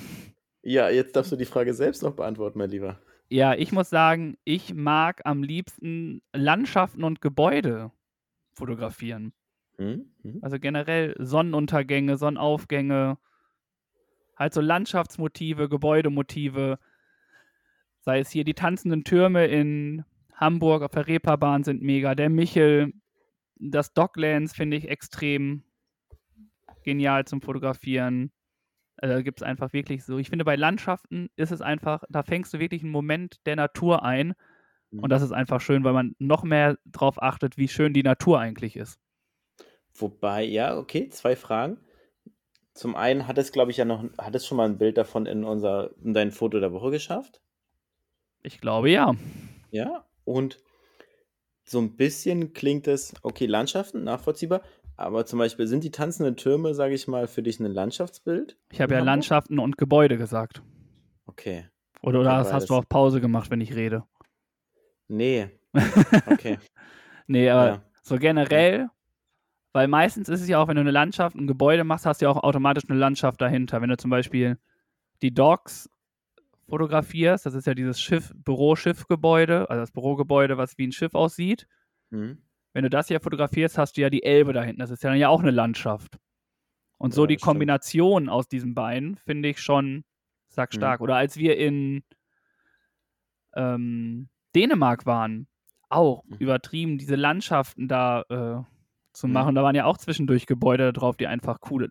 [0.63, 2.99] Ja, jetzt darfst du die Frage selbst noch beantworten, mein Lieber.
[3.29, 7.91] Ja, ich muss sagen, ich mag am liebsten Landschaften und Gebäude
[8.53, 9.33] fotografieren.
[9.77, 10.11] Hm?
[10.21, 10.39] Hm?
[10.41, 13.17] Also generell Sonnenuntergänge, Sonnenaufgänge,
[14.37, 16.79] halt so Landschaftsmotive, Gebäudemotive.
[17.99, 22.15] Sei es hier die tanzenden Türme in Hamburg auf der Reeperbahn sind mega.
[22.15, 22.93] Der Michel,
[23.55, 25.63] das Docklands finde ich extrem
[26.83, 28.31] genial zum Fotografieren.
[28.97, 30.17] Also da gibt es einfach wirklich so.
[30.17, 34.03] Ich finde, bei Landschaften ist es einfach, da fängst du wirklich einen Moment der Natur
[34.03, 34.33] ein.
[34.89, 38.39] Und das ist einfach schön, weil man noch mehr darauf achtet, wie schön die Natur
[38.39, 38.99] eigentlich ist.
[39.93, 41.77] Wobei, ja, okay, zwei Fragen.
[42.73, 45.25] Zum einen hat es, glaube ich, ja noch, hat es schon mal ein Bild davon
[45.25, 47.41] in unser, in dein Foto der Woche geschafft?
[48.43, 49.15] Ich glaube ja.
[49.71, 50.59] Ja, und
[51.63, 54.61] so ein bisschen klingt es, okay, Landschaften, nachvollziehbar,
[54.97, 58.57] aber zum Beispiel sind die tanzenden Türme, sage ich mal, für dich ein Landschaftsbild?
[58.71, 59.13] Ich habe ja Hamburg?
[59.13, 60.61] Landschaften und Gebäude gesagt.
[61.27, 61.65] Okay.
[62.01, 64.03] Oder, oder hast, hast du auch Pause gemacht, wenn ich rede?
[65.07, 65.49] Nee.
[66.25, 66.57] Okay.
[67.27, 67.83] Nee, aber Ja.
[68.03, 68.89] so generell,
[69.73, 72.25] weil meistens ist es ja auch, wenn du eine Landschaft, ein Gebäude machst, hast du
[72.25, 73.81] ja auch automatisch eine Landschaft dahinter.
[73.81, 74.57] Wenn du zum Beispiel
[75.21, 75.89] die Docks
[76.69, 81.67] fotografierst, das ist ja dieses Schiff, Büroschiffgebäude, also das Bürogebäude, was wie ein Schiff aussieht.
[82.11, 82.37] Hm?
[82.73, 84.79] Wenn du das hier fotografierst, hast du ja die Elbe da hinten.
[84.79, 86.17] Das ist ja dann ja auch eine Landschaft.
[86.97, 87.51] Und so Ja, die das stimmt.
[87.53, 90.03] Kombination aus diesen beiden finde ich schon
[90.49, 91.01] sackstark.
[91.01, 92.03] Oder als wir in
[93.55, 95.47] ähm, Dänemark waren,
[95.89, 96.35] auch Mhm.
[96.39, 98.63] übertrieben, diese Landschaften da äh,
[99.13, 99.33] zu Mhm.
[99.33, 99.55] machen.
[99.55, 101.89] Da waren ja auch zwischendurch Gebäude drauf, die einfach cool,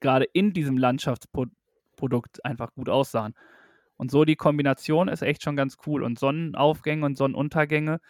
[0.00, 3.34] gerade in diesem Landschaftsprodukt einfach gut aussahen.
[3.96, 6.02] Und so die Kombination ist echt schon ganz cool.
[6.02, 8.00] Und Sonnenaufgänge und Sonnenuntergänge.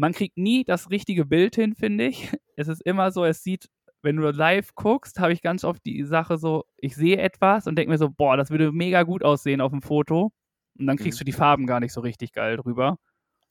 [0.00, 2.30] Man kriegt nie das richtige Bild hin, finde ich.
[2.56, 3.68] Es ist immer so, es sieht,
[4.02, 7.76] wenn du live guckst, habe ich ganz oft die Sache so, ich sehe etwas und
[7.76, 10.30] denke mir so, boah, das würde mega gut aussehen auf dem Foto.
[10.78, 11.20] Und dann kriegst Mhm.
[11.20, 12.98] du die Farben gar nicht so richtig geil drüber.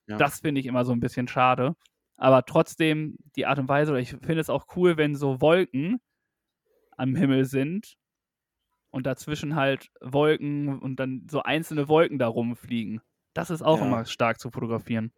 [0.07, 0.17] Ja.
[0.17, 1.75] Das finde ich immer so ein bisschen schade.
[2.17, 5.99] Aber trotzdem die Art und Weise, oder ich finde es auch cool, wenn so Wolken
[6.97, 7.95] am Himmel sind
[8.91, 13.01] und dazwischen halt Wolken und dann so einzelne Wolken da rumfliegen.
[13.33, 13.85] Das ist auch Ja.
[13.87, 15.13] immer stark zu fotografieren.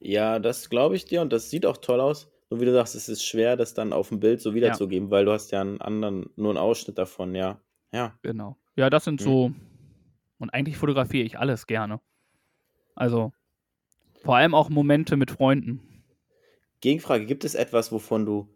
[0.00, 2.30] Ja, das glaube ich dir und das sieht auch toll aus.
[2.50, 5.24] Nur wie du sagst, es ist schwer, das dann auf dem Bild so wiederzugeben, weil
[5.24, 7.60] du hast ja einen anderen, nur einen Ausschnitt davon, ja.
[7.92, 8.18] Ja.
[8.22, 8.56] Genau.
[8.76, 9.24] Ja, das sind Mhm.
[9.24, 9.52] so.
[10.38, 12.00] Und eigentlich fotografiere ich alles gerne.
[12.94, 13.32] Also
[14.22, 15.80] vor allem auch Momente mit Freunden.
[16.80, 18.48] Gegenfrage, gibt es etwas, wovon du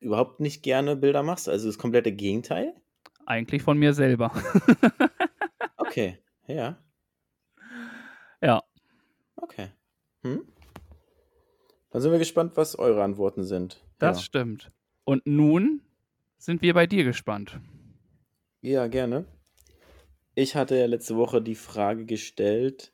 [0.00, 1.48] überhaupt nicht gerne Bilder machst?
[1.48, 2.74] Also das komplette Gegenteil?
[3.26, 4.32] Eigentlich von mir selber.
[5.76, 6.78] Okay, ja,
[8.40, 8.62] ja.
[9.34, 9.70] okay.
[10.22, 10.42] Hm?
[11.90, 13.82] Dann sind wir gespannt, was eure Antworten sind.
[13.98, 14.24] Das ja.
[14.24, 14.70] stimmt.
[15.04, 15.82] Und nun
[16.38, 17.58] sind wir bei dir gespannt.
[18.62, 19.24] Ja, gerne.
[20.34, 22.92] Ich hatte ja letzte Woche die Frage gestellt,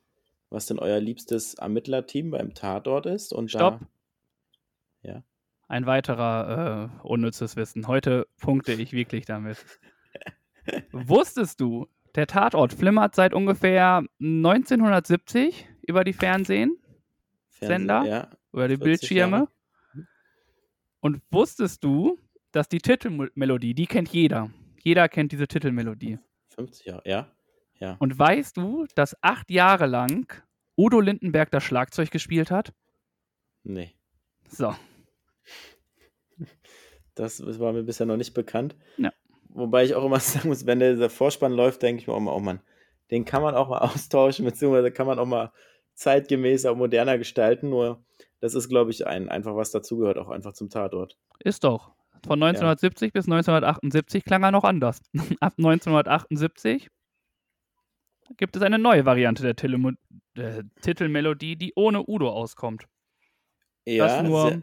[0.51, 3.33] was denn euer liebstes Ermittlerteam beim Tatort ist.
[3.33, 3.81] Und Stopp.
[5.03, 5.11] da.
[5.11, 5.23] Ja.
[5.69, 7.87] Ein weiterer äh, unnützes Wissen.
[7.89, 9.65] Heute punkte ich wirklich damit.
[10.93, 16.77] Wusstest du, der Tatort flimmert seit ungefähr 1970 über die Fernsehen,
[17.59, 18.05] Fernsehen, Sender?
[18.05, 18.31] Ja.
[18.53, 19.37] über die 40 Bildschirme?
[19.37, 19.49] Jahre.
[21.01, 22.19] Und wusstest du,
[22.53, 24.51] dass die Titelmelodie, die kennt jeder.
[24.83, 26.19] Jeder kennt diese Titelmelodie.
[26.55, 27.31] 50 Jahre, ja.
[27.79, 27.97] Ja.
[27.99, 30.33] Und weißt du, dass acht Jahre lang
[30.77, 32.73] Udo Lindenberg das Schlagzeug gespielt hat?
[33.63, 33.95] Nee.
[34.49, 34.75] So.
[37.15, 38.77] Das war mir bisher noch nicht bekannt.
[38.97, 39.13] Ja.
[39.49, 42.33] Wobei ich auch immer sagen muss, wenn der Vorspann läuft, denke ich mir auch mal,
[42.33, 42.61] oh Mann,
[43.11, 45.53] den kann man auch mal austauschen, beziehungsweise kann man auch mal
[45.97, 47.71] zeitgemäßer, moderner gestalten.
[47.71, 48.05] Nur
[48.41, 51.19] das ist, glaube ich, ein, einfach was dazugehört, auch einfach zum Tatort.
[51.41, 51.93] Ist doch.
[52.25, 55.01] Von 1970 bis 1978 klang er noch anders.
[55.41, 56.89] Ab 1978
[58.37, 59.95] gibt es eine neue Variante der Tele
[60.35, 62.87] äh, Titelmelodie, die ohne Udo auskommt.
[63.85, 64.63] Ja, nur- sehr,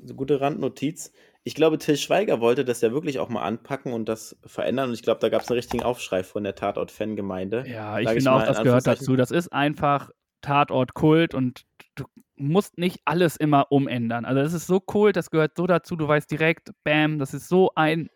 [0.00, 1.12] also gute Randnotiz.
[1.44, 4.88] Ich glaube, Till Schweiger wollte das ja wirklich auch mal anpacken und das verändern.
[4.88, 7.64] Und ich glaube, da gab es einen richtigen Aufschrei von der Tatort-Fangemeinde.
[7.66, 9.16] Ja, ich Sag finde auch, das gehört dazu.
[9.16, 10.10] Das ist einfach
[10.42, 11.64] Tatort-Kult und
[11.94, 12.04] du
[12.36, 14.24] musst nicht alles immer umändern.
[14.24, 17.48] Also das ist so cool, das gehört so dazu, du weißt direkt, bam, das ist
[17.48, 18.10] so ein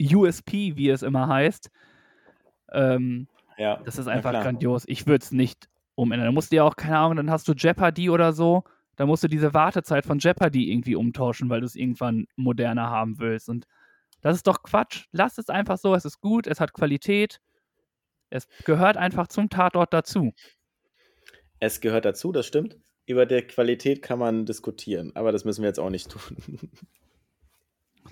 [0.00, 1.70] USP, wie es immer heißt.
[2.72, 4.84] Ähm, Ja, das ist einfach grandios.
[4.88, 6.26] Ich würde es nicht umändern.
[6.26, 8.64] Da musst du ja auch, keine Ahnung, dann hast du Jeopardy oder so.
[8.96, 13.18] Da musst du diese Wartezeit von Jeopardy irgendwie umtauschen, weil du es irgendwann moderner haben
[13.18, 13.48] willst.
[13.48, 13.66] Und
[14.20, 15.06] das ist doch Quatsch.
[15.12, 15.94] Lass es einfach so.
[15.94, 17.40] Es ist gut, es hat Qualität.
[18.30, 20.32] Es gehört einfach zum Tatort dazu.
[21.60, 22.76] Es gehört dazu, das stimmt.
[23.06, 26.20] Über der Qualität kann man diskutieren, aber das müssen wir jetzt auch nicht tun.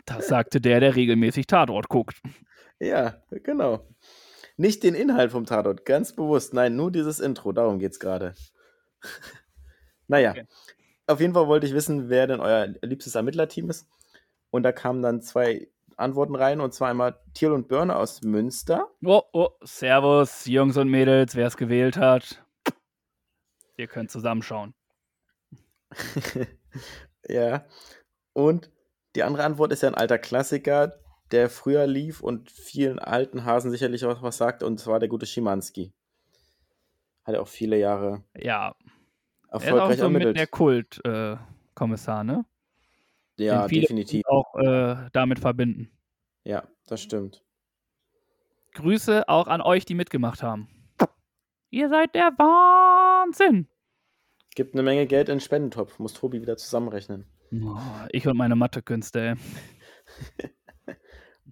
[0.06, 2.20] Das sagte der, der regelmäßig Tatort guckt.
[2.80, 3.86] Ja, genau.
[4.56, 6.54] Nicht den Inhalt vom Tatort, ganz bewusst.
[6.54, 8.34] Nein, nur dieses Intro, darum geht's gerade.
[10.08, 10.46] naja, Okay.
[11.06, 13.86] auf jeden Fall wollte ich wissen, wer denn euer liebstes Ermittlerteam ist.
[14.50, 18.88] Und da kamen dann zwei Antworten rein, und zwar einmal Thiel und Börne aus Münster.
[19.04, 22.42] Oh, oh, Servus, Jungs und Mädels, wer es gewählt hat.
[23.76, 24.74] Ihr könnt zusammenschauen.
[27.28, 27.66] ja.
[28.32, 28.70] Und
[29.14, 30.98] die andere Antwort ist ja ein alter Klassiker,
[31.30, 35.26] der früher lief und vielen alten Hasen sicherlich auch was sagt, und zwar der gute
[35.26, 35.92] Schimanski.
[37.24, 40.36] Hat er auch viele Jahre Ja, er ist auch erfolgreich so mit ermittelt.
[40.38, 42.44] der Kult-Kommissar, ne?
[43.38, 44.24] ja, definitiv.
[44.26, 45.90] Auch äh, damit verbinden.
[46.44, 47.42] Ja, das stimmt.
[48.74, 50.68] Grüße auch an euch, die mitgemacht haben.
[51.72, 53.66] Ihr seid der Wahnsinn.
[54.54, 57.24] Gibt eine Menge Geld in den Spendentopf, muss Tobi wieder zusammenrechnen.
[57.50, 57.78] Oh,
[58.10, 59.34] ich und meine Mathekünste, ey.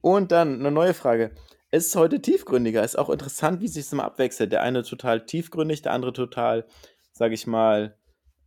[0.02, 1.32] Und dann eine neue Frage.
[1.70, 2.82] Es ist heute tiefgründiger.
[2.84, 4.52] Ist auch interessant, wie sich es immer abwechselt.
[4.52, 6.66] Der eine total tiefgründig, der andere total,
[7.12, 7.96] sag ich mal,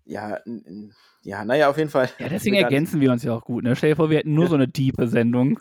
[0.05, 0.39] ja,
[1.23, 2.09] ja, naja, auf jeden Fall.
[2.19, 3.75] Ja, deswegen ergänzen wir uns ja auch gut, ne?
[3.75, 5.59] Stell dir vor, wir hätten nur so eine tiefe Sendung.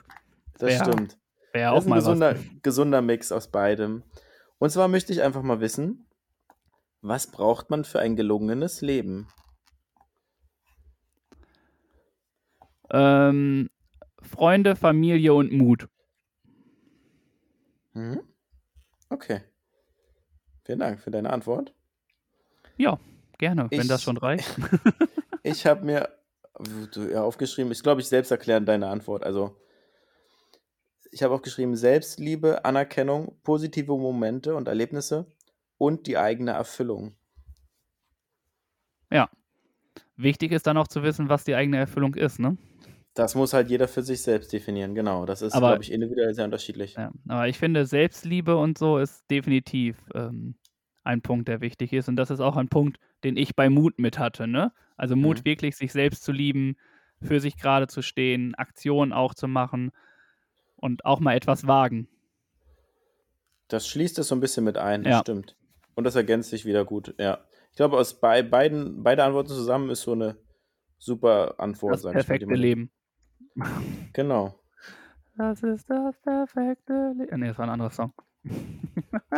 [0.59, 1.19] Das Ja, stimmt.
[1.53, 2.63] Wäre Das auch ist ein mal gesunder, was.
[2.63, 4.03] gesunder Mix aus beidem.
[4.63, 6.07] Und zwar möchte ich einfach mal wissen,
[7.01, 9.27] was braucht man für ein gelungenes Leben?
[12.93, 13.71] Ähm,
[14.21, 15.89] Freunde, Familie und Mut.
[17.95, 18.21] Mhm.
[19.09, 19.41] Okay.
[20.65, 21.75] Vielen Dank für deine Antwort.
[22.77, 23.01] Ja,
[23.39, 24.49] gerne, wenn das Ich- schon reicht.
[25.43, 26.09] Ich habe mir
[27.17, 29.25] aufgeschrieben, ich glaube, ich selbst erklären deine Antwort.
[29.25, 29.57] Also,
[31.13, 35.27] ich habe aufgeschrieben, Selbstliebe, Anerkennung, positive Momente und Erlebnisse
[35.79, 37.15] und die eigene Erfüllung.
[40.17, 42.57] Wichtig ist dann auch zu wissen, was die eigene Erfüllung ist, ne?
[43.15, 45.27] Das muss halt jeder für sich selbst definieren, genau.
[45.27, 46.95] Das ist, glaube ich, individuell sehr unterschiedlich.
[46.95, 50.55] Ja, aber ich finde, Selbstliebe und so ist definitiv ähm,
[51.05, 52.09] ein Punkt, der wichtig ist.
[52.09, 54.47] Und das ist auch ein Punkt, den ich bei Mut mit hatte.
[54.47, 54.73] Ne?
[54.97, 55.45] Also Mut, Mhm.
[55.45, 56.77] wirklich sich selbst zu lieben,
[57.21, 59.91] für sich gerade zu stehen, Aktionen auch zu machen
[60.83, 62.09] und auch mal etwas wagen.
[63.69, 65.21] Das schließt es so ein bisschen mit ein, das Ja.
[65.21, 65.57] stimmt.
[65.95, 67.39] Und das ergänzt sich wieder gut, ja.
[67.71, 70.37] Ich glaube, aus bei, beiden, beide Antworten zusammen ist so eine
[70.99, 72.13] super Antwort, Das mal.
[72.13, 72.91] perfekte man- Leben.
[74.13, 74.59] Genau.
[75.37, 77.41] Das ist das perfekte Leben.
[77.41, 78.13] Nee, das war ein anderer Song.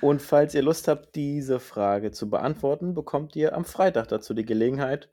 [0.00, 4.44] Und falls ihr Lust habt, diese Frage zu beantworten, bekommt ihr am Freitag dazu die
[4.44, 5.08] Gelegenheit.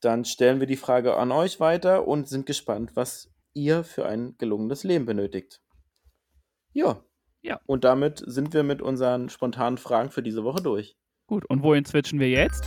[0.00, 4.36] Dann stellen wir die Frage an euch weiter und sind gespannt, was ihr für ein
[4.38, 5.60] gelungenes Leben benötigt.
[6.72, 7.02] Ja.
[7.42, 7.60] Ja.
[7.66, 10.96] Und damit sind wir mit unseren spontanen Fragen für diese Woche durch.
[11.26, 12.64] Gut, und wohin switchen wir jetzt?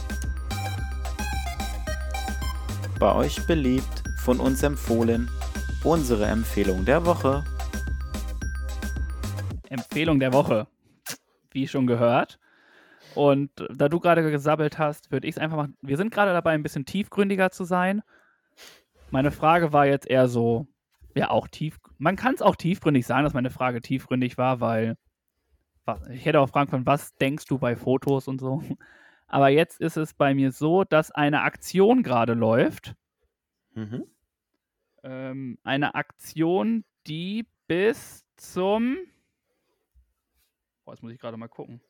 [3.00, 5.30] Bei euch beliebt, von uns empfohlen,
[5.84, 7.44] unsere Empfehlung der Woche.
[9.70, 10.68] Empfehlung der Woche.
[11.52, 12.40] Wie schon gehört.
[13.14, 15.78] Und da du gerade gesabbelt hast, würde ich es einfach machen.
[15.82, 18.02] Wir sind gerade dabei, ein bisschen tiefgründiger zu sein.
[19.10, 20.68] Meine Frage war jetzt eher so,
[21.16, 21.80] ja, auch tief.
[21.98, 24.98] Man kann es auch tiefgründig sagen, dass meine Frage tiefgründig war, weil
[26.10, 28.62] ich hätte auch fragen können, was denkst du bei Fotos und so.
[29.28, 32.96] Aber jetzt ist es bei mir so, dass eine Aktion gerade läuft.
[33.74, 34.06] Mhm.
[35.04, 38.98] Ähm, eine Aktion, die bis zum.
[40.84, 41.82] Boah, jetzt muss ich gerade mal gucken.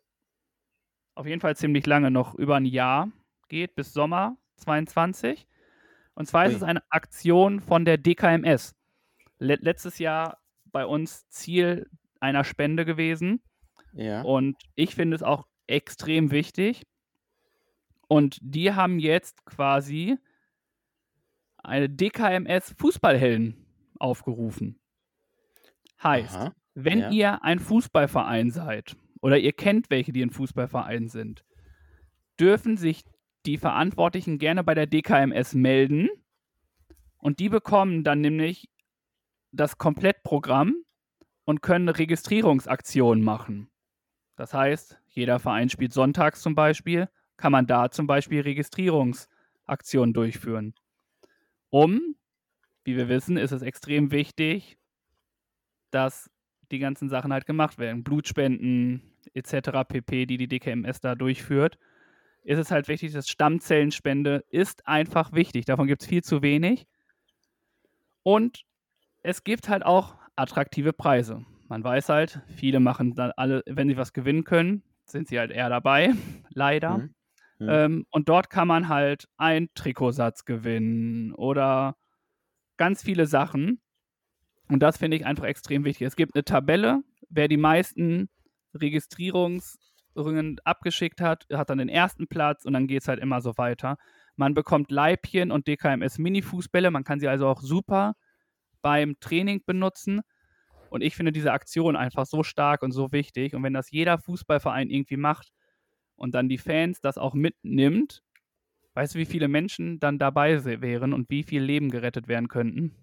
[1.15, 3.09] Auf jeden Fall ziemlich lange, noch über ein Jahr
[3.47, 5.47] geht, bis Sommer 22.
[6.13, 6.57] Und zwar ist Ui.
[6.57, 8.75] es eine Aktion von der DKMS.
[9.39, 13.41] Le letztes Jahr bei uns Ziel einer Spende gewesen.
[13.93, 14.21] Ja.
[14.21, 16.83] Und ich finde es auch extrem wichtig.
[18.07, 20.17] Und die haben jetzt quasi
[21.57, 23.65] eine DKMS Fußballhelden
[23.99, 24.79] aufgerufen.
[26.03, 26.53] Heißt, Aha.
[26.75, 27.09] wenn ja.
[27.11, 31.43] ihr ein Fußballverein seid oder ihr kennt welche, die ein Fußballverein sind,
[32.39, 33.03] dürfen sich
[33.45, 36.09] die Verantwortlichen gerne bei der DKMS melden
[37.17, 38.69] und die bekommen dann nämlich
[39.55, 40.75] das Komplettprogramm
[41.45, 43.69] und können eine Registrierungsaktion machen.
[44.35, 50.73] Das heißt, jeder Verein spielt sonntags zum Beispiel, kann man da zum Beispiel Registrierungsaktionen durchführen.
[51.69, 52.15] Um,
[52.83, 54.77] wie wir wissen, ist es extrem wichtig,
[55.91, 56.29] dass
[56.71, 58.03] die ganzen Sachen halt gemacht werden.
[58.03, 59.01] Blutspenden
[59.33, 59.87] etc.
[59.87, 61.77] pp, die die DKMS da durchführt.
[62.43, 65.65] Ist es halt wichtig, dass Stammzellenspende ist einfach wichtig.
[65.65, 66.85] Davon gibt es viel zu wenig.
[68.23, 68.65] Und
[69.25, 71.43] es gibt halt auch attraktive Preise.
[71.67, 75.49] Man weiß halt, viele machen dann alle, wenn sie was gewinnen können, sind sie halt
[75.49, 76.13] eher dabei,
[76.49, 76.99] leider.
[76.99, 77.15] Mhm.
[77.57, 77.69] Mhm.
[77.69, 81.95] Ähm, und dort kann man halt einen Trikotsatz gewinnen oder
[82.77, 83.81] ganz viele Sachen.
[84.69, 86.05] Und das finde ich einfach extrem wichtig.
[86.05, 88.29] Es gibt eine Tabelle, wer die meisten
[88.75, 89.59] Registrierungen
[90.65, 93.97] abgeschickt hat, hat dann den ersten Platz und dann geht es halt immer so weiter.
[94.35, 96.91] Man bekommt Leibchen und DKMS Mini-Fußbälle.
[96.91, 98.15] Man kann sie also auch super
[98.85, 100.21] beim Training benutzen.
[100.91, 103.55] Und ich finde diese Aktion einfach so stark und so wichtig.
[103.55, 105.49] Und wenn das jeder Fußballverein irgendwie macht
[106.15, 108.21] und dann die Fans das auch mitnimmt,
[108.93, 112.93] weißt du, wie viele Menschen dann dabei wären und wie viel Leben gerettet werden könnten?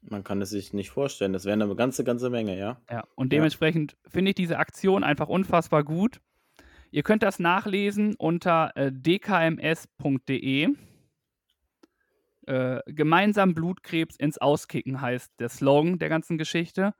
[0.00, 1.34] Man kann es sich nicht vorstellen.
[1.34, 2.80] Das wäre eine ganze, ganze Menge, ja.
[2.90, 4.10] Ja, und dementsprechend ja.
[4.12, 6.22] finde ich diese Aktion einfach unfassbar gut.
[6.90, 10.70] Ihr könnt das nachlesen unter äh, dkms.de.
[12.46, 16.94] Äh, gemeinsam Blutkrebs ins Auskicken heißt der Slogan der ganzen Geschichte.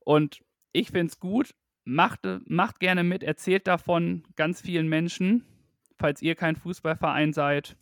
[0.00, 0.42] Und
[0.72, 1.54] ich finde es gut.
[1.84, 5.44] Macht, macht gerne mit, erzählt davon ganz vielen Menschen.
[5.98, 7.76] Falls ihr kein Fußballverein seid,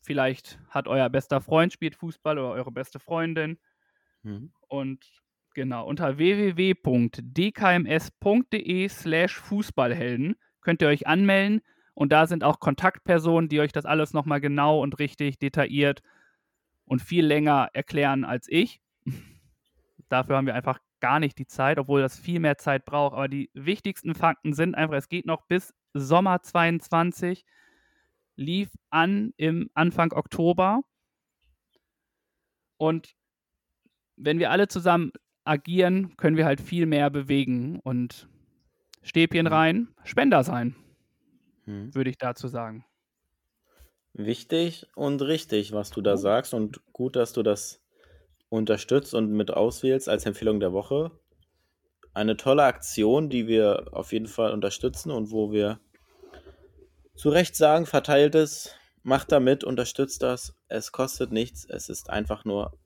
[0.00, 3.58] vielleicht hat euer bester Freund spielt Fußball oder eure beste Freundin.
[4.22, 4.52] Mhm.
[4.68, 5.04] Und
[5.54, 7.18] genau, unter www.dkms.de
[8.88, 11.60] slash Fußballhelden könnt ihr euch anmelden.
[11.94, 16.02] Und da sind auch Kontaktpersonen, die euch das alles nochmal genau und richtig detailliert
[16.84, 18.80] und viel länger erklären als ich.
[20.08, 23.14] Dafür haben wir einfach gar nicht die Zeit, obwohl das viel mehr Zeit braucht.
[23.14, 27.44] Aber die wichtigsten Fakten sind einfach, es geht noch bis Sommer 22,
[28.36, 30.80] lief an im Anfang Oktober.
[32.76, 33.14] Und
[34.16, 35.12] wenn wir alle zusammen
[35.44, 38.28] agieren, können wir halt viel mehr bewegen und
[39.02, 40.74] Stäbchen rein, Spender sein,
[41.64, 41.94] hm.
[41.94, 42.84] würde ich dazu sagen.
[44.12, 47.82] Wichtig und richtig, was du da sagst und gut, dass du das
[48.48, 51.10] unterstützt und mit auswählst als Empfehlung der Woche.
[52.12, 55.80] Eine tolle Aktion, die wir auf jeden Fall unterstützen und wo wir
[57.16, 60.56] zu Recht sagen, verteilt es, macht damit, unterstützt das.
[60.68, 62.78] Es kostet nichts, es ist einfach nur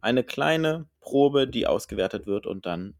[0.00, 2.94] eine kleine Probe, die ausgewertet wird und dann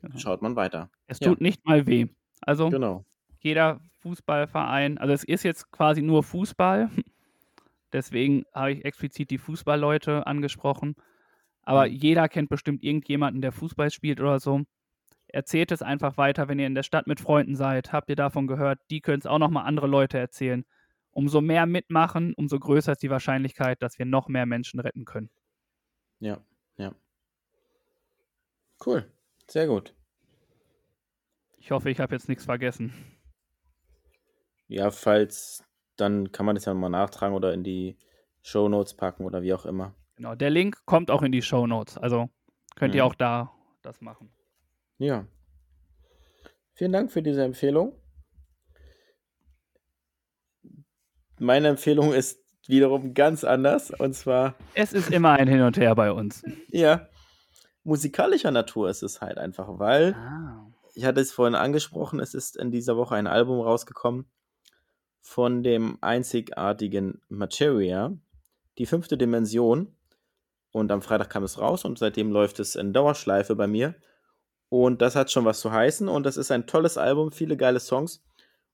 [0.00, 0.18] genau.
[0.18, 0.90] schaut man weiter.
[1.06, 1.42] Es tut ja.
[1.42, 2.06] nicht mal weh.
[2.40, 3.04] Also genau.
[3.46, 6.90] Jeder Fußballverein, also es ist jetzt quasi nur Fußball.
[7.92, 10.96] Deswegen habe ich explizit die Fußballleute angesprochen.
[11.62, 11.94] Aber mhm.
[11.94, 14.62] jeder kennt bestimmt irgendjemanden, der Fußball spielt oder so.
[15.28, 17.92] Erzählt es einfach weiter, wenn ihr in der Stadt mit Freunden seid.
[17.92, 18.80] Habt ihr davon gehört?
[18.90, 20.64] Die können es auch nochmal andere Leute erzählen.
[21.12, 25.30] Umso mehr mitmachen, umso größer ist die Wahrscheinlichkeit, dass wir noch mehr Menschen retten können.
[26.20, 26.38] Ja,
[26.76, 26.94] ja.
[28.84, 29.10] Cool.
[29.48, 29.94] Sehr gut.
[31.58, 32.92] Ich hoffe, ich habe jetzt nichts vergessen.
[34.68, 35.64] Ja, falls,
[35.96, 37.96] dann kann man das ja mal nachtragen oder in die
[38.42, 39.94] Show Notes packen oder wie auch immer.
[40.16, 41.98] Genau, der Link kommt auch in die Show Notes.
[41.98, 42.30] Also
[42.74, 42.98] könnt mhm.
[42.98, 43.52] ihr auch da
[43.82, 44.32] das machen.
[44.98, 45.26] Ja.
[46.74, 47.92] Vielen Dank für diese Empfehlung.
[51.38, 54.54] Meine Empfehlung ist wiederum ganz anders und zwar.
[54.74, 56.42] Es ist immer ein Hin und Her bei uns.
[56.68, 57.08] Ja.
[57.84, 60.66] Musikalischer Natur ist es halt einfach, weil ah.
[60.94, 64.26] ich hatte es vorhin angesprochen, es ist in dieser Woche ein Album rausgekommen
[65.26, 68.16] von dem einzigartigen Materia,
[68.78, 69.92] die fünfte Dimension.
[70.70, 73.96] Und am Freitag kam es raus und seitdem läuft es in Dauerschleife bei mir.
[74.68, 76.08] Und das hat schon was zu heißen.
[76.08, 78.24] Und das ist ein tolles Album, viele geile Songs.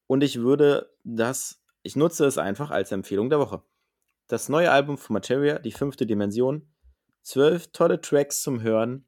[0.07, 3.63] Und ich würde das, ich nutze es einfach als Empfehlung der Woche.
[4.29, 6.69] Das neue Album von Materia, die fünfte Dimension.
[7.23, 9.07] Zwölf tolle Tracks zum Hören,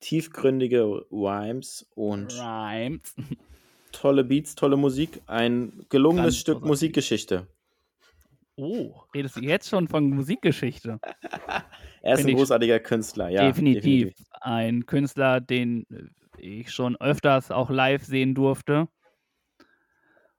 [0.00, 3.14] tiefgründige Rhymes und Rhymes.
[3.92, 5.20] tolle Beats, tolle Musik.
[5.26, 7.46] Ein gelungenes Ganz Stück Musikgeschichte.
[8.56, 10.98] Oh, redest du jetzt schon von Musikgeschichte?
[12.02, 13.46] er ist Find ein großartiger Künstler, ja.
[13.46, 13.82] Definitiv.
[13.82, 14.26] definitiv.
[14.40, 15.86] Ein Künstler, den
[16.38, 18.88] ich schon öfters auch live sehen durfte.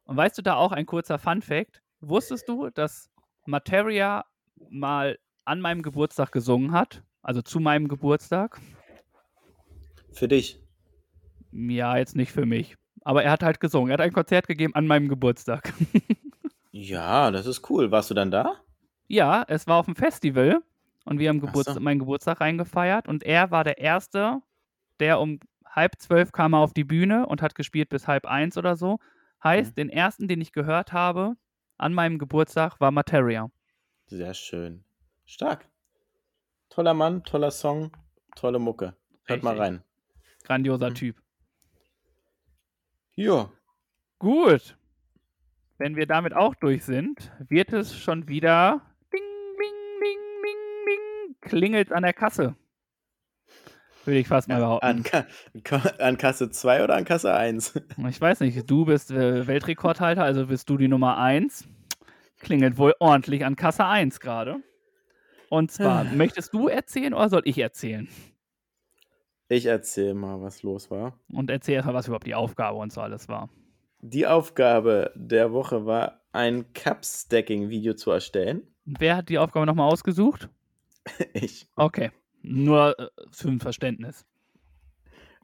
[0.06, 1.84] Und weißt du da auch ein kurzer Fun-Fact?
[2.00, 3.12] Wusstest du, dass
[3.46, 4.26] Materia
[4.70, 7.04] mal an meinem Geburtstag gesungen hat?
[7.22, 8.60] Also zu meinem Geburtstag?
[10.12, 10.60] Für dich?
[11.52, 12.78] Ja, jetzt nicht für mich.
[13.02, 13.90] Aber er hat halt gesungen.
[13.90, 15.74] Er hat ein Konzert gegeben an meinem Geburtstag.
[16.80, 17.90] Ja, das ist cool.
[17.90, 18.62] Warst du dann da?
[19.08, 20.62] Ja, es war auf dem Festival
[21.06, 21.80] und wir haben Geburts so.
[21.80, 24.42] meinen Geburtstag reingefeiert und er war der Erste,
[25.00, 28.76] der um halb zwölf kam auf die Bühne und hat gespielt bis halb eins oder
[28.76, 29.00] so.
[29.44, 29.76] Heißt, mhm.
[29.76, 31.36] den ersten, den ich gehört habe
[31.78, 33.50] an meinem Geburtstag, war Materia.
[34.06, 34.84] Sehr schön.
[35.26, 35.68] Stark.
[36.70, 37.92] Toller Mann, toller Song,
[38.36, 38.96] tolle Mucke.
[39.26, 39.44] Hört Richtig.
[39.44, 39.84] mal rein.
[40.44, 40.96] Grandioser mhm.
[40.96, 41.22] Typ.
[43.18, 43.50] Ja.
[44.20, 44.78] Gut.
[45.80, 49.22] Wenn wir damit auch durch sind, wird es schon wieder bing,
[49.58, 52.56] bing, bing, bing, bing, klingelt an der Kasse.
[54.06, 54.86] Würde ich fast mal behaupten.
[54.86, 55.26] An, Ka
[55.98, 57.82] an Kasse 2 oder an Kasse 1?
[58.08, 58.70] Ich weiß nicht.
[58.70, 61.68] Du bist äh, Weltrekordhalter, also bist du die Nummer 1.
[62.38, 64.58] Klingelt wohl ordentlich an Kasse 1 gerade.
[65.50, 68.08] Und zwar, möchtest du erzählen oder soll ich erzählen?
[69.50, 71.18] Ich erzähle mal, was los war.
[71.32, 73.50] Und erzähl erstmal, was überhaupt die Aufgabe und so alles war.
[74.02, 78.68] Die Aufgabe der Woche war, ein Cup-Stacking-Video zu erstellen.
[78.86, 80.50] Wer hat die Aufgabe nochmal ausgesucht?
[81.34, 81.68] Ich.
[81.78, 82.12] Okay.
[82.42, 84.26] Nur äh, für ein Verständnis.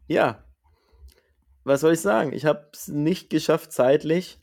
[0.08, 0.44] Ja.
[1.64, 2.34] Was soll ich sagen?
[2.34, 4.40] Ich habe es nicht geschafft, zeitlich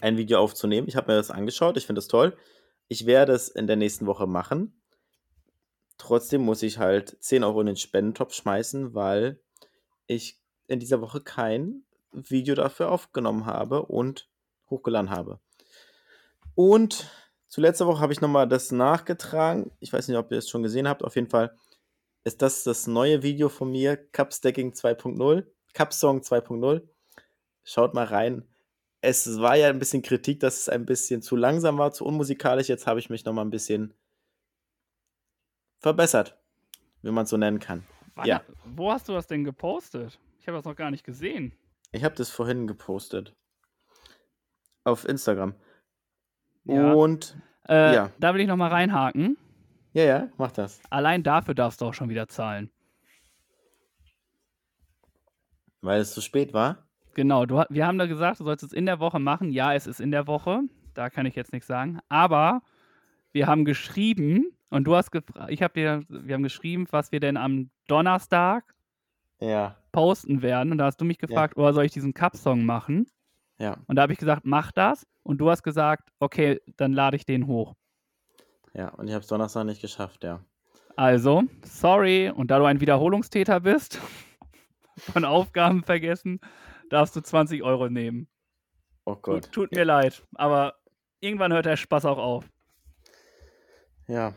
[0.00, 0.88] ein Video aufzunehmen.
[0.88, 1.76] Ich habe mir das angeschaut.
[1.76, 2.36] Ich finde das toll.
[2.88, 4.79] Ich werde es in der nächsten Woche machen.
[6.00, 9.38] Trotzdem muss ich halt 10 Euro in den Spendentopf schmeißen, weil
[10.06, 14.26] ich in dieser Woche kein Video dafür aufgenommen habe und
[14.70, 15.40] hochgeladen habe.
[16.54, 17.10] Und
[17.48, 19.72] zu letzter Woche habe ich nochmal das nachgetragen.
[19.78, 21.04] Ich weiß nicht, ob ihr es schon gesehen habt.
[21.04, 21.54] Auf jeden Fall
[22.24, 25.44] ist das das neue Video von mir, Cup Stacking 2.0,
[25.74, 26.80] Cup Song 2.0.
[27.62, 28.48] Schaut mal rein.
[29.02, 32.68] Es war ja ein bisschen Kritik, dass es ein bisschen zu langsam war, zu unmusikalisch.
[32.68, 33.92] Jetzt habe ich mich nochmal ein bisschen
[35.80, 36.38] verbessert,
[37.02, 37.84] wie man es so nennen kann.
[38.14, 38.42] Wann, Ja.
[38.64, 40.18] Wo hast du das denn gepostet?
[40.38, 41.52] Ich habe das noch gar nicht gesehen.
[41.92, 43.34] Ich habe das vorhin gepostet.
[44.84, 45.54] Auf Instagram.
[46.64, 46.92] Ja.
[46.92, 47.36] Und
[47.68, 48.10] Äh, Ja.
[48.18, 49.36] Da will ich nochmal reinhaken.
[49.92, 50.80] ja, ja, mach das.
[50.90, 52.70] Allein dafür darfst du auch schon wieder zahlen.
[55.82, 56.86] Weil es zu spät war.
[57.14, 59.50] Genau, du, wir haben da gesagt, du sollst es in der Woche machen.
[59.50, 60.60] Ja, es ist in der Woche.
[60.94, 62.00] Da kann ich jetzt nichts sagen.
[62.08, 62.62] Aber
[63.32, 67.20] wir haben geschrieben und du hast gefragt, ich habe dir, wir haben geschrieben, was wir
[67.20, 68.74] denn am Donnerstag
[69.40, 70.72] Ja, posten werden.
[70.72, 73.06] Und da hast du mich gefragt, oder soll ich diesen Cup-Song machen?
[73.58, 75.06] ja, Und da habe ich gesagt, mach das.
[75.22, 77.74] Und du hast gesagt, okay, dann lade ich den hoch.
[78.74, 78.88] ja.
[78.94, 80.42] Und ich habe es Donnerstag nicht geschafft, ja.
[80.96, 82.30] Also, sorry.
[82.30, 84.00] Und da du ein Wiederholungstäter bist,
[84.96, 86.40] von Aufgaben vergessen,
[86.90, 88.28] darfst du 20 Euro nehmen.
[89.04, 89.44] Oh Gott.
[89.46, 90.22] Tut, tut mir leid.
[90.34, 90.74] Aber
[91.20, 92.48] irgendwann hört der Spaß auch auf.
[94.08, 94.34] Ja.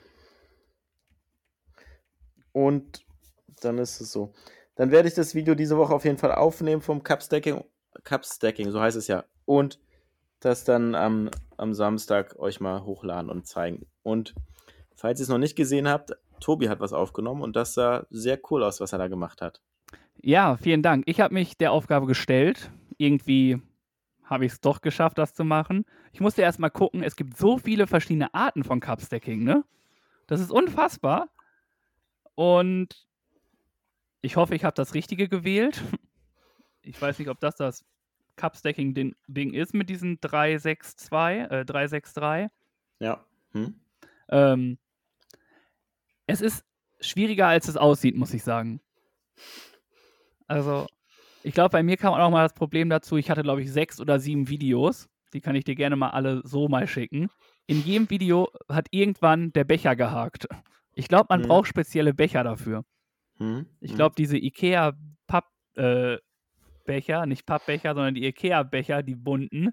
[2.53, 3.05] Und
[3.61, 4.33] dann ist es so.
[4.75, 7.63] Dann werde ich das Video diese Woche auf jeden Fall aufnehmen vom Cup Stacking.
[8.03, 9.25] Cup Stacking, so heißt es ja.
[9.45, 9.79] Und
[10.39, 13.85] das dann am, am Samstag euch mal hochladen und zeigen.
[14.01, 14.33] Und
[14.95, 18.39] falls ihr es noch nicht gesehen habt, Tobi hat was aufgenommen und das sah sehr
[18.49, 19.61] cool aus, was er da gemacht hat.
[20.21, 21.03] Ja, vielen Dank.
[21.07, 22.71] Ich habe mich der Aufgabe gestellt.
[22.97, 23.61] Irgendwie
[24.23, 25.85] habe ich es doch geschafft, das zu machen.
[26.11, 29.63] Ich musste erst mal gucken, es gibt so viele verschiedene Arten von Cup-Stacking, ne?
[30.27, 31.29] Das ist unfassbar.
[32.35, 33.07] Und
[34.21, 35.81] ich hoffe, ich habe das Richtige gewählt.
[36.85, 37.85] Ich weiß nicht, ob das das
[38.35, 41.13] Cup-Stacking-Ding Ding ist mit diesen 362,
[41.49, 42.51] äh, 363.
[42.99, 43.23] Ja.
[43.53, 43.79] Hm?
[44.27, 44.77] Ähm,
[46.27, 46.65] es ist
[46.99, 48.81] schwieriger, als es aussieht, muss ich sagen.
[50.47, 50.87] Also,
[51.43, 53.99] ich glaube, bei mir kam auch mal das Problem dazu, ich hatte, glaube ich, sechs
[53.99, 55.09] oder sieben Videos.
[55.33, 57.29] Die kann ich dir gerne mal alle so mal schicken.
[57.65, 60.47] In jedem Video hat irgendwann der Becher gehakt.
[60.95, 61.47] Ich glaube, man Mhm.
[61.47, 62.85] braucht spezielle Becher dafür.
[63.37, 63.65] Hm?
[63.79, 63.97] Ich Hm.
[63.97, 69.71] glaube, diese IKEA-Pappbecher, nicht Pappbecher, sondern die IKEA-Becher, die bunten,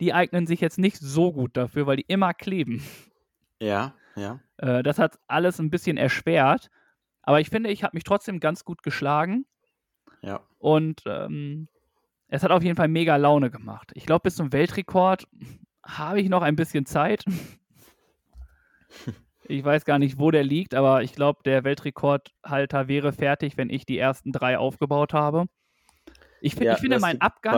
[0.00, 2.82] die eignen sich jetzt nicht so gut dafür, weil die immer kleben.
[3.60, 4.40] Ja, ja.
[4.58, 6.68] Äh, das hat alles ein bisschen erschwert.
[7.22, 9.46] Aber ich finde, ich habe mich trotzdem ganz gut geschlagen.
[10.22, 10.40] Ja.
[10.58, 11.68] Und ähm,
[12.28, 13.92] es hat auf jeden Fall mega Laune gemacht.
[13.94, 15.28] Ich glaube, bis zum Weltrekord
[15.84, 17.24] habe ich noch ein bisschen Zeit.
[19.44, 23.70] Ich weiß gar nicht, wo der liegt, aber ich glaube, der Weltrekordhalter wäre fertig, wenn
[23.70, 25.46] ich die ersten drei aufgebaut habe.
[26.40, 27.54] Ich, find, ja ich finde, mein Abgang.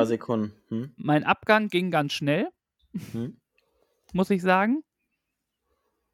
[0.68, 0.92] Hm?
[0.96, 2.48] mein Abgang ging ganz schnell,
[3.12, 3.36] Hm?
[4.12, 4.82] muss ich sagen.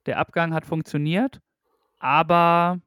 [0.07, 1.41] Der Abgang hat funktioniert,
[1.99, 2.81] aber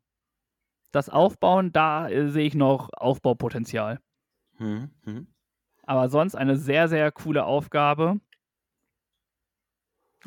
[0.91, 3.99] das Aufbauen, da äh, sehe ich noch Aufbaupotenzial.
[4.57, 4.89] Hm?
[5.03, 5.27] Hm?
[5.83, 8.19] Aber sonst eine sehr, sehr coole Aufgabe.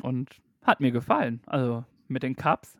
[0.01, 1.41] Und hat mir gefallen.
[1.47, 2.77] Also mit den Cups.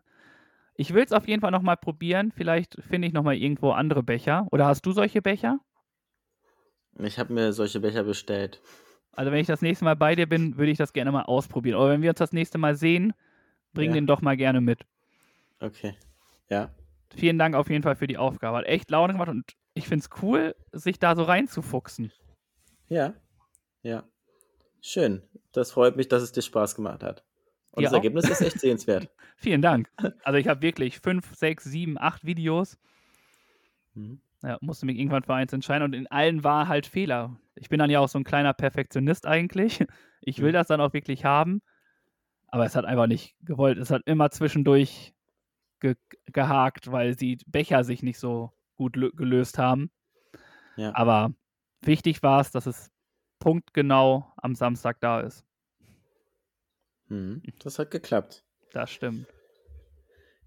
[0.75, 2.31] Ich will es auf jeden Fall nochmal probieren.
[2.31, 4.47] Vielleicht finde ich nochmal irgendwo andere Becher.
[4.51, 5.59] Oder hast du solche Becher?
[6.99, 8.61] Ich habe mir solche Becher bestellt.
[9.11, 11.77] Also wenn ich das nächste Mal bei dir bin, würde ich das gerne mal ausprobieren.
[11.79, 13.13] Oder wenn wir uns das nächste Mal sehen,
[13.73, 13.95] bring Ja.
[13.95, 14.85] den doch mal gerne mit.
[15.59, 15.95] Okay.
[16.49, 16.69] Ja.
[17.15, 18.57] Vielen Dank auf jeden Fall für die Aufgabe.
[18.57, 22.11] Hat echt Laune gemacht und ich finde es cool, sich da so reinzufuchsen.
[22.89, 23.13] Ja.
[23.81, 24.03] Ja.
[24.81, 25.23] Schön.
[25.51, 27.23] Das freut mich, dass es dir Spaß gemacht hat.
[27.77, 27.97] Und Dir das auch?
[27.97, 29.09] Ergebnis ist echt sehenswert.
[29.37, 29.89] Vielen Dank.
[30.23, 32.77] Also ich habe wirklich fünf, sechs, sieben, acht Videos.
[33.93, 34.19] Mhm.
[34.43, 37.39] Ja, musste mich irgendwann für eins entscheiden und in allen war halt Fehler.
[37.55, 39.85] Ich bin dann ja auch so ein kleiner Perfektionist eigentlich.
[40.21, 40.53] Ich will Mhm.
[40.53, 41.61] das dann auch wirklich haben,
[42.47, 43.77] aber es hat einfach nicht gewollt.
[43.77, 45.13] Es hat immer zwischendurch
[45.79, 49.91] ge gehakt, weil die Becher sich nicht so gut lö- gelöst haben.
[50.75, 50.93] Ja.
[50.95, 51.31] Aber
[51.81, 52.91] wichtig war es, dass es
[53.39, 55.45] punktgenau am Samstag da ist.
[57.09, 57.41] Mhm.
[57.63, 58.43] Das hat geklappt.
[58.73, 59.27] Das stimmt.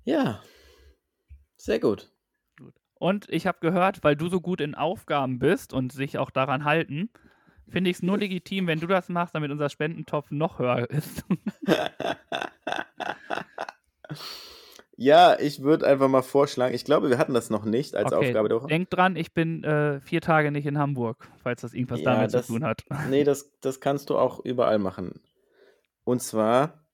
[0.04, 0.42] Ja.
[1.56, 2.11] Sehr gut.
[2.94, 6.64] Und ich habe gehört, weil du so gut in Aufgaben bist und sich auch daran
[6.64, 7.08] halten,
[7.68, 11.24] finde ich es nur legitim, wenn du das machst, damit unser Spendentopf noch höher ist.
[14.96, 18.26] Ja, ich würde einfach mal vorschlagen, ich glaube, wir hatten das noch nicht als Okay,
[18.28, 18.66] Aufgabe der Woche.
[18.66, 22.34] Denk dran, ich bin äh, vier Tage nicht in Hamburg, falls das irgendwas Ja, damit
[22.34, 22.84] das- zu tun hat.
[23.08, 25.20] Nee, das, das kannst du auch überall machen.
[26.05, 26.84] Und zwar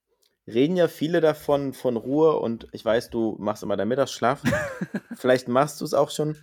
[0.47, 4.43] reden ja viele davon, von Ruhe und ich weiß, du machst immer deinen Mittagsschlaf.
[5.17, 6.37] Vielleicht machst du es auch schon.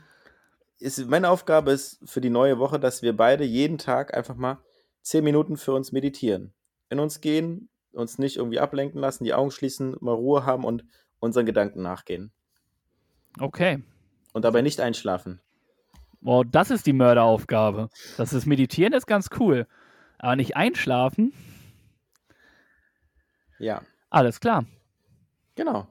[0.79, 4.59] Ist, meine Aufgabe ist für die neue Woche, dass wir beide jeden Tag einfach mal
[5.01, 6.53] zehn Minuten für uns meditieren.
[6.89, 10.83] In uns gehen, uns nicht irgendwie ablenken lassen, die Augen schließen, mal Ruhe haben und
[11.19, 12.31] unseren Gedanken nachgehen.
[13.39, 13.81] Okay.
[14.33, 15.39] Und dabei nicht einschlafen.
[16.21, 17.89] Wow, das ist die Mörderaufgabe.
[18.17, 19.67] Das ist Meditieren ist ganz cool.
[20.19, 21.33] Aber nicht einschlafen,
[23.63, 24.65] Ja, alles klar.
[25.55, 25.87] genau.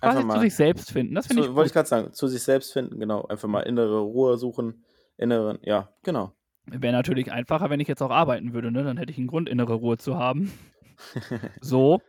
[0.00, 0.40] Quasi Einfach zu mal.
[0.40, 1.14] sich selbst finden.
[1.14, 3.26] Das finde ich Zu, wollte ich gerade sagen, zu sich selbst finden, genau.
[3.26, 4.82] Einfach mal innere Ruhe suchen,
[5.18, 6.32] inneren, ja, genau.
[6.64, 8.82] Wäre natürlich einfacher, wenn ich jetzt auch arbeiten würde, ne?
[8.82, 10.52] Dann hätte ich einen Grund, innere Ruhe zu haben.
[11.60, 12.00] so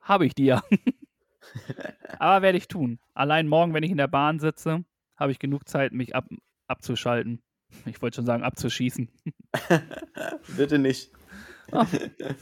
[0.00, 0.62] habe ich die ja.
[2.18, 2.98] Aber werde ich tun.
[3.14, 4.84] Allein morgen, wenn ich in der Bahn sitze,
[5.16, 6.26] habe ich genug Zeit, mich ab,
[6.66, 7.42] abzuschalten.
[7.86, 9.08] Ich wollte schon sagen, abzuschießen.
[10.56, 11.10] Bitte nicht.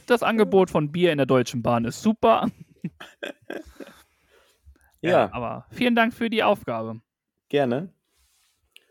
[0.07, 2.49] Das Angebot von Bier in der Deutschen Bahn ist super.
[5.01, 7.01] Ja, Aber vielen Dank für die Aufgabe.
[7.47, 7.93] gerne.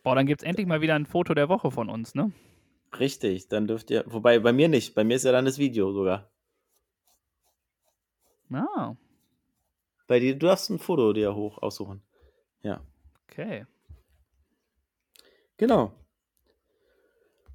[0.03, 2.33] Boah, dann gibt es endlich mal wieder ein Foto der Woche von uns, ne?
[2.99, 5.93] Richtig, dann dürft ihr, wobei bei mir nicht, bei mir ist ja dann das Video
[5.93, 6.31] sogar.
[8.51, 8.95] Ah,
[10.07, 12.03] Bei dir, du darfst ein Foto dir hoch aussuchen.
[12.63, 12.81] Ja,
[13.29, 13.67] okay.
[15.59, 15.93] genau.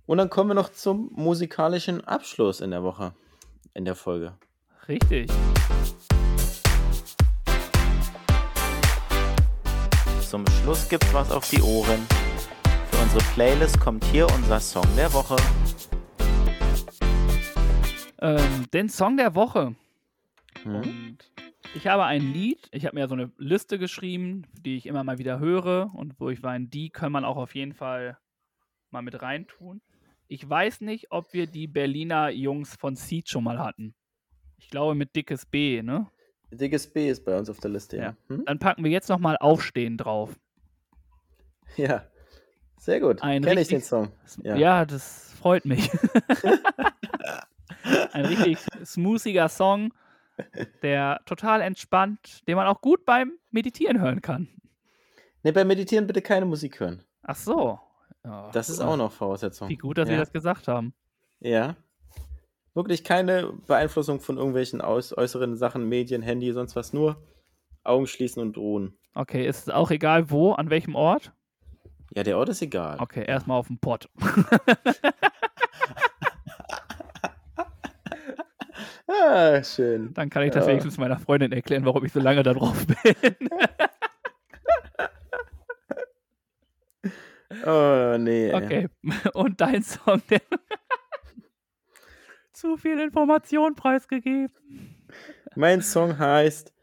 [0.05, 3.13] Und dann kommen wir noch zum musikalischen Abschluss in der Woche,
[3.73, 4.37] in der Folge.
[4.89, 5.31] Richtig.
[10.27, 12.05] Zum Schluss gibt's was auf die Ohren.
[12.91, 15.37] Für unsere Playlist kommt hier unser Song der Woche.
[18.19, 19.73] Ähm, den Song der Woche.
[20.63, 20.75] Hm?
[20.75, 21.17] Und
[21.75, 25.17] ich habe ein Lied, ich habe mir so eine Liste geschrieben, die ich immer mal
[25.17, 28.17] wieder höre und wo ich meine, die kann man auch auf jeden Fall
[28.91, 29.81] mal mit reintun.
[30.33, 33.93] Ich weiß nicht, ob wir die Berliner Jungs von Seed schon mal hatten.
[34.57, 36.07] Ich glaube mit dickes B, ne?
[36.49, 38.03] Dickes B ist bei uns auf der Liste, ja.
[38.03, 38.15] Ja.
[38.29, 38.43] Hm?
[38.45, 40.35] Dann packen wir jetzt nochmal Aufstehen drauf.
[41.77, 42.07] Ja,
[42.79, 43.21] sehr gut.
[43.21, 44.11] Ein Kenne ich den Song.
[44.41, 44.85] Ja, Ja.
[44.85, 45.91] das freut mich.
[48.13, 49.93] Ein richtig smoothiger Song,
[50.81, 54.47] der total entspannt, den man auch gut beim Meditieren hören kann.
[55.43, 57.03] Ne, beim Meditieren bitte keine Musik hören.
[57.21, 57.79] Ach so.
[58.25, 59.69] Ja, Das ist auch noch Voraussetzung.
[59.69, 60.15] Wie gut, dass ja.
[60.15, 60.93] Sie das gesagt haben.
[61.39, 61.75] Ja.
[62.73, 66.93] Wirklich keine Beeinflussung von irgendwelchen äußeren Sachen, Medien, Handy, sonst was.
[66.93, 67.17] Nur
[67.83, 68.97] Augen schließen und ruhen.
[69.13, 71.33] Okay, ist auch egal wo, an welchem Ort?
[72.15, 72.97] Ja, der Ort ist egal.
[72.99, 74.09] Okay, erstmal auf dem Pott.
[79.07, 80.13] Ah, schön.
[80.13, 80.69] Dann kann ich das Ja.
[80.69, 83.15] wenigstens meiner Freundin erklären, warum ich so lange da drauf bin.
[87.65, 88.53] Oh, nee.
[88.53, 88.89] Okay.
[89.33, 90.41] Und dein Song, der
[92.53, 94.53] zu viel Information preisgegeben.
[95.55, 96.73] Mein Song heißt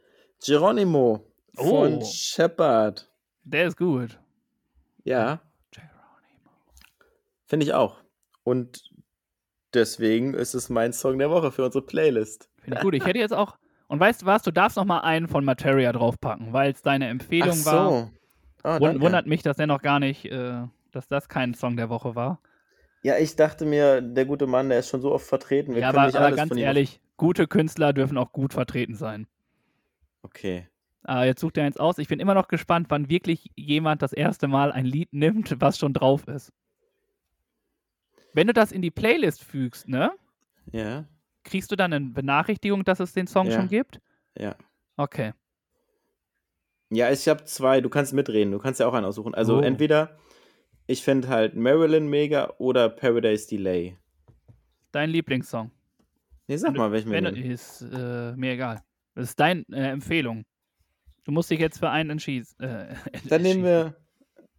[0.44, 2.04] Geronimo von Oh.
[2.04, 3.10] Shepard.
[3.44, 4.18] Der ist gut.
[5.04, 5.40] Ja,
[7.46, 7.96] finde ich auch.
[8.44, 8.90] Und
[9.74, 12.48] deswegen ist es mein Song der Woche für unsere Playlist.
[12.62, 12.94] Finde ich gut.
[12.94, 13.56] Ich hätte jetzt auch.
[13.88, 17.08] Und weißt du was, du darfst noch mal einen von Materia draufpacken, weil es deine
[17.08, 17.88] Empfehlung Ach war.
[17.88, 17.94] so.
[17.96, 18.10] Ah,
[18.62, 19.00] Danke.
[19.00, 22.40] Wundert mich, dass der noch gar nicht, äh, dass das kein Song der Woche war.
[23.02, 25.74] Ja, ich dachte mir, der gute Mann, der ist schon so oft vertreten.
[25.74, 29.26] Wir ja, aber, nicht aber ganz ehrlich, gute Künstler dürfen auch gut vertreten sein.
[30.22, 30.68] Okay.
[31.04, 31.96] Ah, jetzt sucht er eins aus.
[31.96, 35.78] Ich bin immer noch gespannt, wann wirklich jemand das erste Mal ein Lied nimmt, was
[35.78, 36.52] schon drauf ist.
[38.34, 40.12] Wenn du das in die Playlist fügst, ne?
[40.72, 41.06] Ja,
[41.42, 43.52] Kriegst du dann eine Benachrichtigung, dass es den Song Ja.
[43.52, 44.00] schon gibt?
[44.36, 44.54] ja.
[44.96, 45.32] Okay.
[46.90, 47.80] Ja, ich habe zwei.
[47.80, 48.52] Du kannst mitreden.
[48.52, 49.34] Du kannst ja auch einen aussuchen.
[49.34, 49.60] Also Oh.
[49.60, 50.16] entweder
[50.86, 53.96] ich finde halt Marilyn mega oder Paradise Delay.
[54.92, 55.70] Dein Lieblingssong.
[56.48, 58.82] Nee, sag mal, welchen Wenn du, ist äh, mir egal.
[59.14, 60.44] Das ist deine äh, Empfehlung.
[61.24, 62.58] Du musst dich jetzt für einen entschießen.
[62.60, 62.94] Äh,
[63.28, 63.94] Dann nehmen wir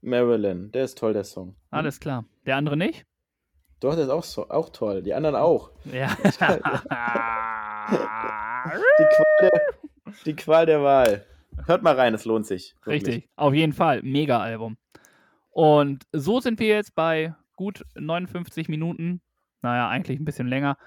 [0.02, 0.72] Marilyn.
[0.72, 1.56] Der ist toll, der Song.
[1.70, 2.24] Alles klar.
[2.46, 3.06] Der andere nicht?
[3.82, 5.02] Doch, der ist auch, so, auch toll.
[5.04, 5.72] Die anderen auch.
[5.92, 6.16] Ja.
[7.92, 9.62] Die Qual der,
[10.26, 11.26] die Qual der Wahl.
[11.66, 12.76] Hört mal rein, es lohnt sich.
[12.84, 13.08] Wirklich.
[13.16, 13.30] Richtig.
[13.36, 14.02] Auf jeden Fall.
[14.04, 14.78] Mega Album.
[15.50, 19.22] Und so sind wir jetzt bei gut 59 Minuten.
[19.62, 20.78] Naja, eigentlich ein bisschen länger.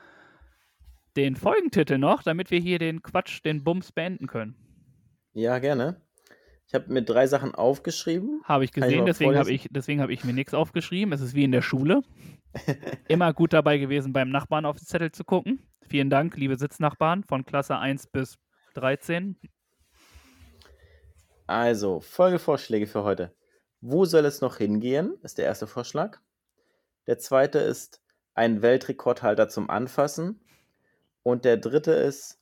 [1.16, 4.56] Den Folgentitel noch, damit wir hier den Quatsch, den Bums beenden können.
[5.32, 6.00] Ja, gerne.
[6.66, 8.42] Ich habe mir drei Sachen aufgeschrieben.
[8.44, 11.12] Habe ich ich gesehen, mal deswegen habe ich, deswegen hab ich mir nichts aufgeschrieben.
[11.12, 12.02] Es ist wie in der Schule.
[13.08, 15.60] Immer gut dabei gewesen, beim Nachbarn auf den Zettel zu gucken.
[15.86, 18.38] Vielen Dank, liebe Sitznachbarn von Klasse 1 bis
[18.74, 19.36] 13.
[21.46, 23.34] Also, Folgevorschläge für heute.
[23.80, 25.18] Wo soll es noch hingehen?
[25.22, 26.20] Ist der erste Vorschlag.
[27.06, 28.02] Der zweite ist
[28.34, 30.40] ein Weltrekordhalter zum Anfassen.
[31.22, 32.40] Und der dritte ist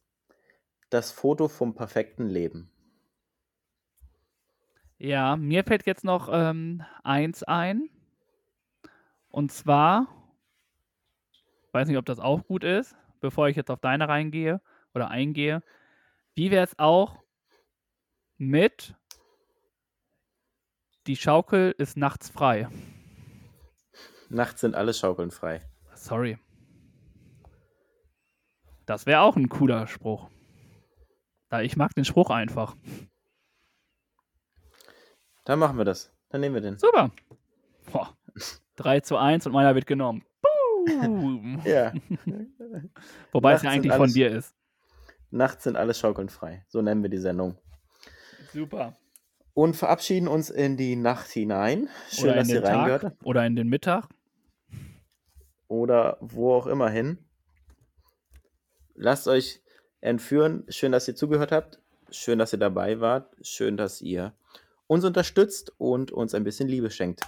[0.90, 2.70] das Foto vom perfekten Leben.
[4.98, 7.88] Ja, mir fällt jetzt noch ähm, eins ein.
[9.28, 10.06] Und zwar,
[11.72, 14.60] weiß nicht, ob das auch gut ist, bevor ich jetzt auf deine reingehe
[14.94, 15.62] oder eingehe.
[16.34, 17.21] Wie wäre es auch
[18.42, 18.94] mit
[21.06, 22.68] die Schaukel ist nachts frei?
[24.28, 25.62] Nachts sind alle Schaukeln frei.
[25.94, 26.38] Sorry.
[28.86, 30.28] Das wäre auch ein cooler Spruch.
[31.50, 32.76] Da ich mag den Spruch einfach.
[35.44, 36.12] Dann machen wir das.
[36.30, 36.78] Dann nehmen wir den.
[36.78, 37.10] Super.
[37.92, 38.16] Boah.
[38.76, 40.24] 3 zu 1 und meiner wird genommen.
[40.84, 41.60] Boom.
[41.64, 41.92] Ja.
[43.32, 44.54] Wobei es Nachts ja sind eigentlich von alles- dir ist.
[45.30, 46.64] Nachts sind alle Schaukeln frei.
[46.68, 47.56] So nennen wir die Sendung.
[48.52, 48.96] Super.
[49.54, 51.88] Und verabschieden uns in die Nacht hinein.
[52.10, 54.08] Schön, oder in dass ihr den reingehört oder in den Mittag.
[55.68, 57.18] Oder wo auch immer hin.
[58.94, 59.62] Lasst euch
[60.00, 60.64] entführen.
[60.68, 61.80] Schön, dass ihr zugehört habt.
[62.10, 63.34] Schön, dass ihr dabei wart.
[63.42, 64.34] Schön, dass ihr
[64.86, 67.22] uns unterstützt und uns ein bisschen Liebe schenkt.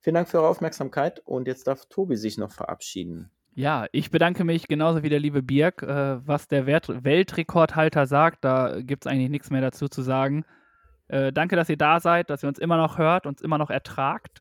[0.00, 3.30] Vielen Dank für eure Aufmerksamkeit und jetzt darf Tobi sich noch verabschieden.
[3.54, 5.82] Ja, ich bedanke mich genauso wie der liebe Birk.
[5.82, 10.44] Äh, was der Weltrekordhalter sagt, da gibt es eigentlich nichts mehr dazu zu sagen.
[11.08, 13.70] Äh, danke, dass ihr da seid, dass ihr uns immer noch hört, uns immer noch
[13.70, 14.40] ertragt.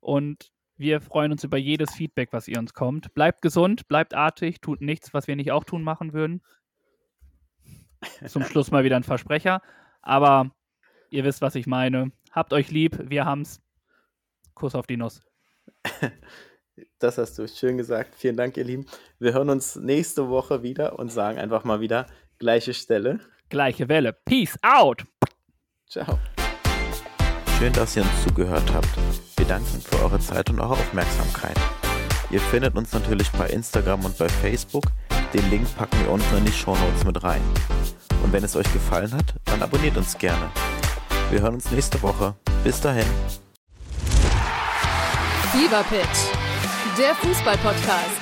[0.00, 3.14] Und wir freuen uns über jedes Feedback, was ihr uns kommt.
[3.14, 6.42] Bleibt gesund, bleibt artig, tut nichts, was wir nicht auch tun machen würden.
[8.26, 9.62] Zum Schluss mal wieder ein Versprecher.
[10.00, 10.50] Aber
[11.10, 12.10] ihr wisst, was ich meine.
[12.32, 13.60] Habt euch lieb, wir haben's.
[14.54, 15.22] Kuss auf die Nuss.
[16.98, 18.14] Das hast du schön gesagt.
[18.14, 18.86] Vielen Dank, ihr Lieben.
[19.18, 22.06] Wir hören uns nächste Woche wieder und sagen einfach mal wieder
[22.38, 23.20] gleiche Stelle.
[23.50, 24.12] Gleiche Welle.
[24.12, 25.04] Peace out.
[25.92, 26.18] Ciao.
[27.58, 28.88] Schön, dass ihr uns zugehört habt.
[29.36, 31.56] Wir danken für eure Zeit und eure Aufmerksamkeit.
[32.30, 34.84] Ihr findet uns natürlich bei Instagram und bei Facebook.
[35.34, 37.42] Den Link packen wir unten in die Shownotes mit rein.
[38.22, 40.50] Und wenn es euch gefallen hat, dann abonniert uns gerne.
[41.30, 42.34] Wir hören uns nächste Woche.
[42.64, 43.04] Bis dahin.
[45.52, 48.21] Fever Pitch, der Fußball-Podcast.